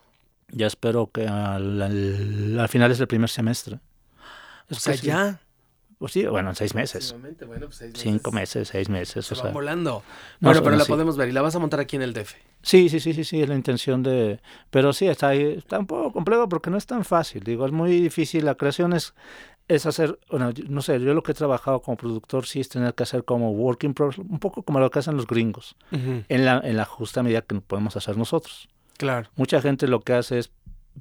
Ya 0.49 0.67
espero 0.67 1.11
que 1.11 1.27
al, 1.27 1.81
al, 1.81 2.59
al 2.59 2.69
final 2.69 2.91
es 2.91 2.99
el 2.99 3.07
primer 3.07 3.29
semestre. 3.29 3.79
Es 4.69 4.77
o 4.77 4.79
sea, 4.79 4.95
ya. 4.95 5.41
Pues 5.97 6.11
sí, 6.13 6.25
bueno, 6.27 6.53
seis 6.53 6.75
meses. 6.75 7.15
Bueno, 7.19 7.65
pues 7.65 7.75
seis 7.77 7.91
meses. 7.91 8.03
Cinco 8.03 8.31
meses, 8.31 8.67
seis 8.67 8.87
meses. 8.87 9.25
Se 9.25 9.33
o 9.33 9.37
va 9.37 9.43
sea. 9.43 9.51
volando. 9.51 10.03
No, 10.39 10.49
bueno, 10.49 10.61
pero 10.63 10.75
la 10.75 10.83
sí. 10.83 10.91
podemos 10.91 11.17
ver 11.17 11.29
y 11.29 11.31
la 11.31 11.41
vas 11.41 11.55
a 11.55 11.59
montar 11.59 11.79
aquí 11.79 11.95
en 11.95 12.03
el 12.03 12.13
DF. 12.13 12.33
Sí, 12.61 12.89
sí, 12.89 12.99
sí, 12.99 13.13
sí, 13.13 13.23
sí, 13.23 13.41
es 13.41 13.49
la 13.49 13.55
intención 13.55 14.03
de... 14.03 14.39
Pero 14.69 14.93
sí, 14.93 15.07
está 15.07 15.29
ahí, 15.29 15.55
está 15.57 15.79
un 15.79 15.87
poco 15.87 16.11
complejo 16.11 16.47
porque 16.49 16.69
no 16.69 16.77
es 16.77 16.85
tan 16.85 17.03
fácil. 17.03 17.43
Digo, 17.43 17.65
es 17.65 17.71
muy 17.71 17.99
difícil. 17.99 18.45
La 18.45 18.55
creación 18.55 18.93
es, 18.93 19.15
es 19.67 19.85
hacer, 19.87 20.19
bueno, 20.29 20.51
no 20.69 20.81
sé, 20.83 20.99
yo 20.99 21.13
lo 21.15 21.23
que 21.23 21.31
he 21.31 21.35
trabajado 21.35 21.81
como 21.81 21.97
productor 21.97 22.45
sí 22.45 22.59
es 22.59 22.69
tener 22.69 22.93
que 22.93 23.03
hacer 23.03 23.23
como 23.25 23.51
working 23.51 23.93
progress, 23.95 24.19
un 24.19 24.39
poco 24.39 24.61
como 24.63 24.79
lo 24.79 24.91
que 24.91 24.99
hacen 24.99 25.15
los 25.15 25.25
gringos, 25.25 25.75
uh 25.91 25.95
-huh. 25.95 26.25
en, 26.29 26.45
la, 26.45 26.59
en 26.63 26.77
la 26.77 26.85
justa 26.85 27.23
medida 27.23 27.41
que 27.41 27.55
podemos 27.61 27.95
hacer 27.97 28.17
nosotros. 28.17 28.69
Claro. 28.97 29.29
Mucha 29.35 29.61
gente 29.61 29.87
lo 29.87 30.01
que 30.01 30.13
hace 30.13 30.39
es 30.39 30.51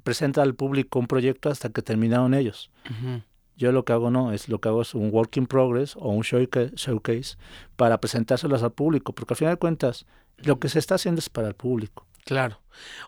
presenta 0.03 0.41
al 0.41 0.53
público 0.55 0.99
un 0.99 1.07
proyecto 1.07 1.49
hasta 1.49 1.69
que 1.69 1.81
terminaron 1.81 2.33
ellos. 2.33 2.69
Ujú. 2.89 3.21
Yo 3.57 3.71
lo 3.71 3.83
que 3.83 3.91
hago 3.93 4.09
no, 4.11 4.31
es 4.31 4.47
lo 4.49 4.59
que 4.61 4.69
hago 4.69 4.81
es 4.83 4.93
un 4.95 5.09
work 5.11 5.35
in 5.37 5.47
progress 5.47 5.95
o 5.97 6.09
un 6.09 6.21
showca- 6.23 6.71
showcase 6.75 7.35
para 7.75 7.99
presentárselos 7.99 8.63
al 8.63 8.71
público, 8.71 9.13
porque 9.13 9.33
al 9.33 9.37
final 9.37 9.53
de 9.55 9.59
cuentas 9.59 10.05
lo 10.37 10.59
que 10.59 10.69
se 10.69 10.79
está 10.79 10.95
haciendo 10.95 11.19
es 11.19 11.29
para 11.29 11.47
el 11.47 11.55
público. 11.55 12.05
Claro. 12.23 12.59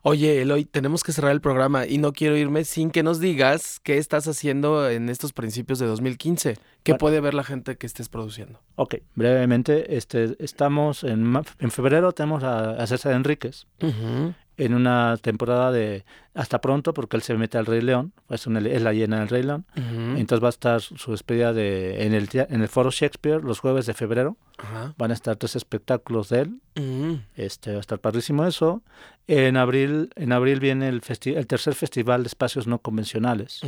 Oye, 0.02 0.42
Eloy, 0.42 0.64
tenemos 0.64 1.04
que 1.04 1.12
cerrar 1.12 1.34
el 1.34 1.42
programa 1.42 1.86
y 1.86 1.98
no 1.98 2.14
quiero 2.14 2.38
irme 2.38 2.64
sin 2.64 2.90
que 2.90 3.04
nos 3.04 3.20
digas 3.20 3.82
qué 3.84 3.98
estás 3.98 4.28
haciendo 4.30 4.90
en 4.90 5.10
estos 5.10 5.34
principios 5.34 5.78
de 5.78 5.86
2015. 5.88 6.54
¿Qué 6.84 6.94
Bueno. 6.94 6.98
puede 7.00 7.20
ver 7.20 7.34
la 7.34 7.44
gente 7.44 7.76
que 7.78 7.86
estés 7.86 8.08
produciendo? 8.08 8.62
Ok, 8.76 8.96
brevemente, 9.16 9.98
este, 9.98 10.36
estamos 10.40 11.04
en, 11.04 11.34
en 11.60 11.70
febrero, 11.72 12.14
tenemos 12.14 12.44
a, 12.44 12.72
a 12.82 12.88
César 12.88 13.12
Enríquez 13.12 13.68
Ujú. 13.82 14.34
En 14.60 14.74
una 14.76 15.18
temporada 15.22 15.72
de 15.72 16.06
hasta 16.36 16.62
pronto, 16.62 16.94
porque 16.94 17.18
él 17.18 17.24
se 17.24 17.34
mete 17.34 17.58
al 17.58 17.66
Rey 17.66 17.82
León, 17.82 18.14
es, 18.30 18.46
una- 18.48 18.60
es 18.60 18.82
la 18.82 18.94
llena 18.94 19.20
del 19.20 19.28
Rey 19.28 19.44
León. 19.44 19.66
Entonces 19.76 20.42
va 20.44 20.48
a 20.48 20.50
estar 20.50 20.80
su 20.82 21.12
despedida 21.12 21.52
de, 21.54 22.06
en, 22.06 22.14
el, 22.14 22.30
en 22.34 22.62
el 22.62 22.68
Foro 22.70 22.92
Shakespeare 22.92 23.44
los 23.44 23.60
jueves 23.60 23.86
de 23.88 23.94
febrero. 23.94 24.38
Ajá. 24.58 24.94
Van 24.98 25.12
a 25.12 25.14
estar 25.14 25.36
tres 25.38 25.56
espectáculos 25.56 26.30
de 26.30 26.42
él. 26.42 26.60
Ujú. 26.78 27.20
Este, 27.36 27.72
va 27.72 27.78
a 27.78 27.82
estar 27.82 28.00
padrísimo 28.00 28.46
eso. 28.46 28.84
En 29.28 29.58
abril, 29.58 30.12
en 30.16 30.32
abril 30.32 30.60
viene 30.60 30.88
el, 30.88 31.02
festi- 31.02 31.36
el 31.36 31.46
tercer 31.48 31.74
festival 31.76 32.24
de 32.24 32.28
espacios 32.28 32.68
no 32.68 32.80
convencionales. 32.80 33.62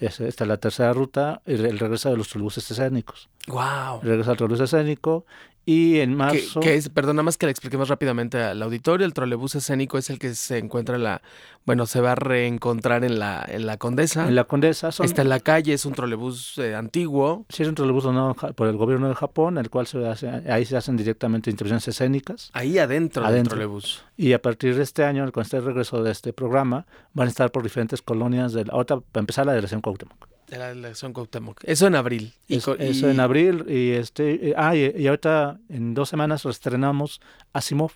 Es- 0.00 0.20
Esta 0.20 0.44
es 0.44 0.48
la 0.48 0.56
tercera 0.58 0.92
ruta, 0.92 1.42
el, 1.46 1.64
el 1.66 1.78
regreso 1.78 2.10
de 2.10 2.16
los 2.16 2.28
trolebuses 2.28 2.70
escénicos. 2.70 3.28
Wow. 3.48 4.00
El 4.02 4.08
regreso 4.08 4.30
al 4.30 4.36
trolebús 4.36 4.60
escénico. 4.60 5.26
Y 5.66 6.00
en 6.00 6.10
¿Qué, 6.10 6.16
marzo... 6.16 6.60
qué 6.60 6.74
es? 6.74 6.88
Perdón, 6.90 7.16
nada 7.16 7.24
más 7.24 7.38
que 7.38 7.46
le 7.46 7.50
expliquemos 7.50 7.88
rápidamente 7.88 8.40
al 8.40 8.62
auditorio. 8.62 9.06
El 9.06 9.14
trolebús 9.14 9.54
escénico 9.54 9.96
es 9.96 10.10
el 10.10 10.18
que 10.18 10.34
se 10.34 10.58
encuentra 10.58 10.96
en 10.96 11.04
la. 11.04 11.22
Bueno, 11.64 11.86
se 11.86 12.02
va 12.02 12.12
a 12.12 12.14
reencontrar 12.14 13.04
en 13.04 13.18
la, 13.18 13.44
en 13.48 13.64
la 13.64 13.78
Condesa. 13.78 14.28
En 14.28 14.34
la 14.34 14.44
Condesa 14.44 14.92
son, 14.92 15.06
Está 15.06 15.22
en 15.22 15.30
la 15.30 15.40
calle, 15.40 15.72
es 15.72 15.86
un 15.86 15.94
trolebús 15.94 16.58
eh, 16.58 16.74
antiguo. 16.74 17.46
sí, 17.48 17.62
es 17.62 17.68
un 17.68 17.74
trolebús 17.74 18.04
donado 18.04 18.34
por 18.34 18.68
el 18.68 18.76
gobierno 18.76 19.08
de 19.08 19.14
Japón, 19.14 19.56
el 19.56 19.70
cual 19.70 19.86
se 19.86 20.06
hace, 20.06 20.28
ahí 20.28 20.66
se 20.66 20.76
hacen 20.76 20.96
directamente 20.96 21.50
intervenciones 21.50 21.88
escénicas. 21.88 22.50
Ahí 22.52 22.78
adentro, 22.78 23.30
del 23.30 23.48
trolebús. 23.48 24.04
Y 24.18 24.34
a 24.34 24.42
partir 24.42 24.76
de 24.76 24.82
este 24.82 25.04
año, 25.04 25.30
con 25.32 25.42
este 25.42 25.60
regreso 25.60 26.02
de 26.02 26.12
este 26.12 26.34
programa, 26.34 26.86
van 27.14 27.28
a 27.28 27.30
estar 27.30 27.50
por 27.50 27.62
diferentes 27.62 28.02
colonias. 28.02 28.52
De 28.52 28.66
la, 28.66 28.74
ahorita, 28.74 29.00
para 29.00 29.22
empezar, 29.22 29.46
la 29.46 29.52
delegación 29.52 29.80
Cuauhtémoc. 29.80 30.33
De 30.54 30.58
la 30.58 30.68
delegación 30.68 31.12
Cuauhtémoc. 31.12 31.60
Eso 31.64 31.86
en 31.86 31.94
abril. 31.94 32.32
Y 32.48 32.56
Eso, 32.56 32.76
en 32.78 33.20
abril. 33.20 33.64
Y, 33.68 33.90
este, 33.90 34.50
eh, 34.50 34.54
ah, 34.56 34.74
y, 34.74 34.92
y 34.96 35.06
ahorita 35.06 35.58
en 35.68 35.94
dos 35.94 36.08
semanas 36.08 36.44
estrenamos 36.46 37.20
Asimov 37.52 37.92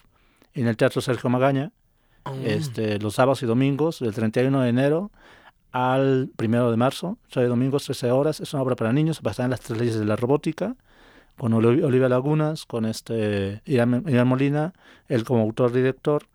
en 0.54 0.66
el 0.66 0.76
Teatro 0.76 1.00
Sergio 1.00 1.30
Magaña. 1.30 1.72
Mm. 2.24 2.44
este, 2.46 2.98
los 2.98 3.14
sábados 3.14 3.42
y 3.42 3.46
domingos, 3.46 4.00
del 4.00 4.12
31 4.12 4.60
de 4.60 4.68
enero 4.68 5.10
al 5.72 6.30
1 6.38 6.70
de 6.70 6.76
marzo, 6.76 7.16
sábado 7.28 7.46
y 7.46 7.50
domingos, 7.50 7.84
13 7.84 8.10
horas. 8.10 8.40
Es 8.40 8.52
una 8.52 8.62
obra 8.62 8.76
para 8.76 8.92
niños, 8.92 9.22
basada 9.22 9.46
en 9.46 9.50
las 9.50 9.60
tres 9.60 9.78
leyes 9.78 9.98
de 9.98 10.04
la 10.04 10.16
robótica, 10.16 10.76
con 11.36 11.52
Oli- 11.54 11.82
Olivia 11.82 12.08
Lagunas, 12.08 12.66
con 12.66 12.84
este 12.84 13.62
Irán, 13.64 14.04
Irán 14.08 14.28
Molina, 14.28 14.72
él 15.08 15.24
como 15.24 15.42
autor-director, 15.42 16.26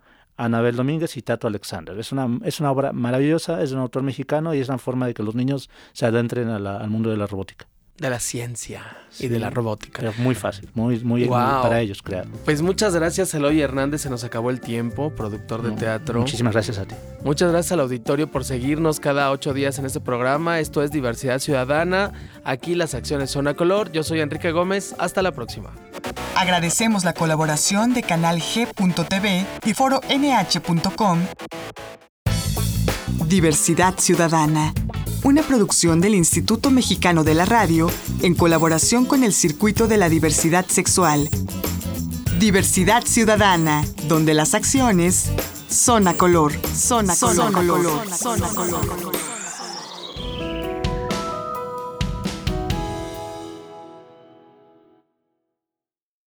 Anabel 0.46 0.76
Domínguez 0.76 1.16
y 1.18 1.22
Tato 1.22 1.48
Alexander. 1.48 1.98
Es 2.00 2.12
una, 2.12 2.28
es 2.44 2.60
una 2.60 2.72
obra 2.72 2.94
maravillosa, 2.94 3.62
es 3.62 3.70
de 3.72 3.76
un 3.76 3.82
autor 3.82 4.04
mexicano 4.04 4.54
y 4.54 4.60
es 4.60 4.70
una 4.70 4.78
forma 4.78 5.08
de 5.08 5.14
que 5.14 5.24
los 5.24 5.36
niños 5.36 5.70
se 5.94 6.06
adentren 6.06 6.50
a 6.50 6.60
la- 6.60 6.78
al 6.78 6.90
mundo 6.90 7.10
de 7.10 7.18
la 7.18 7.28
robótica. 7.28 7.68
De 7.96 8.10
la 8.10 8.20
ciencia 8.20 8.98
y 9.20 9.28
de 9.28 9.40
la 9.40 9.52
robótica. 9.52 10.00
Pero 10.00 10.14
muy 10.18 10.34
fácil, 10.34 10.68
muy, 10.74 11.00
muy, 11.04 11.26
Guau. 11.26 11.62
para 11.62 11.80
ellos 11.80 12.02
crear. 12.02 12.26
Pues 12.44 12.64
muchas 12.64 12.96
gracias, 12.96 13.32
Eloy 13.36 13.62
Hernández. 13.62 14.02
Se 14.02 14.10
nos 14.10 14.24
acabó 14.24 14.50
el 14.50 14.60
tiempo, 14.62 15.12
productor 15.16 15.62
de 15.62 15.70
No, 15.70 15.76
teatro. 15.76 16.20
Muchísimas 16.20 16.54
gracias 16.54 16.80
a 16.80 16.86
ti. 16.86 16.96
Muchas 17.24 17.52
gracias 17.52 17.72
al 17.74 17.82
auditorio 17.82 18.32
por 18.32 18.46
seguirnos 18.46 19.00
cada 19.00 19.30
ocho 19.30 19.54
días 19.54 19.78
en 19.78 19.86
este 19.86 20.00
programa. 20.02 20.60
Esto 20.60 20.82
es 20.82 20.90
Diversidad 20.90 21.38
Ciudadana. 21.38 22.12
Aquí 22.44 22.74
las 22.74 22.96
acciones 22.96 23.30
son 23.30 23.48
a 23.48 23.54
color. 23.54 23.92
Yo 23.92 24.02
soy 24.02 24.22
Enrique 24.22 24.52
Gómez. 24.52 24.96
Hasta 24.98 25.22
la 25.22 25.32
próxima. 25.32 25.72
Agradecemos 26.36 27.04
la 27.04 27.14
colaboración 27.14 27.94
de 27.94 28.04
Canal 28.04 28.40
G.tv 28.42 29.46
y 29.66 29.74
Foro 29.74 30.02
NH.com. 30.10 31.20
Diversidad 33.28 33.98
Ciudadana, 33.98 34.74
una 35.24 35.42
producción 35.44 36.02
del 36.02 36.16
Instituto 36.16 36.70
Mexicano 36.70 37.24
de 37.24 37.34
la 37.34 37.46
Radio 37.46 37.90
en 38.22 38.36
colaboración 38.36 39.06
con 39.06 39.24
el 39.24 39.34
Circuito 39.34 39.88
de 39.88 39.98
la 39.98 40.10
Diversidad 40.10 40.66
Sexual. 40.68 41.30
Diversidad 42.40 43.04
Ciudadana, 43.06 43.86
donde 44.08 44.34
las 44.34 44.54
acciones 44.54 45.32
son 45.70 46.08
a 46.08 46.14
color, 46.14 46.52
son 46.76 47.10
a 47.10 47.16
color, 47.16 47.36
son 47.36 47.40
a 47.40 47.52
color, 47.52 48.10
son 48.12 48.44
a 48.44 48.48
color. 48.50 49.33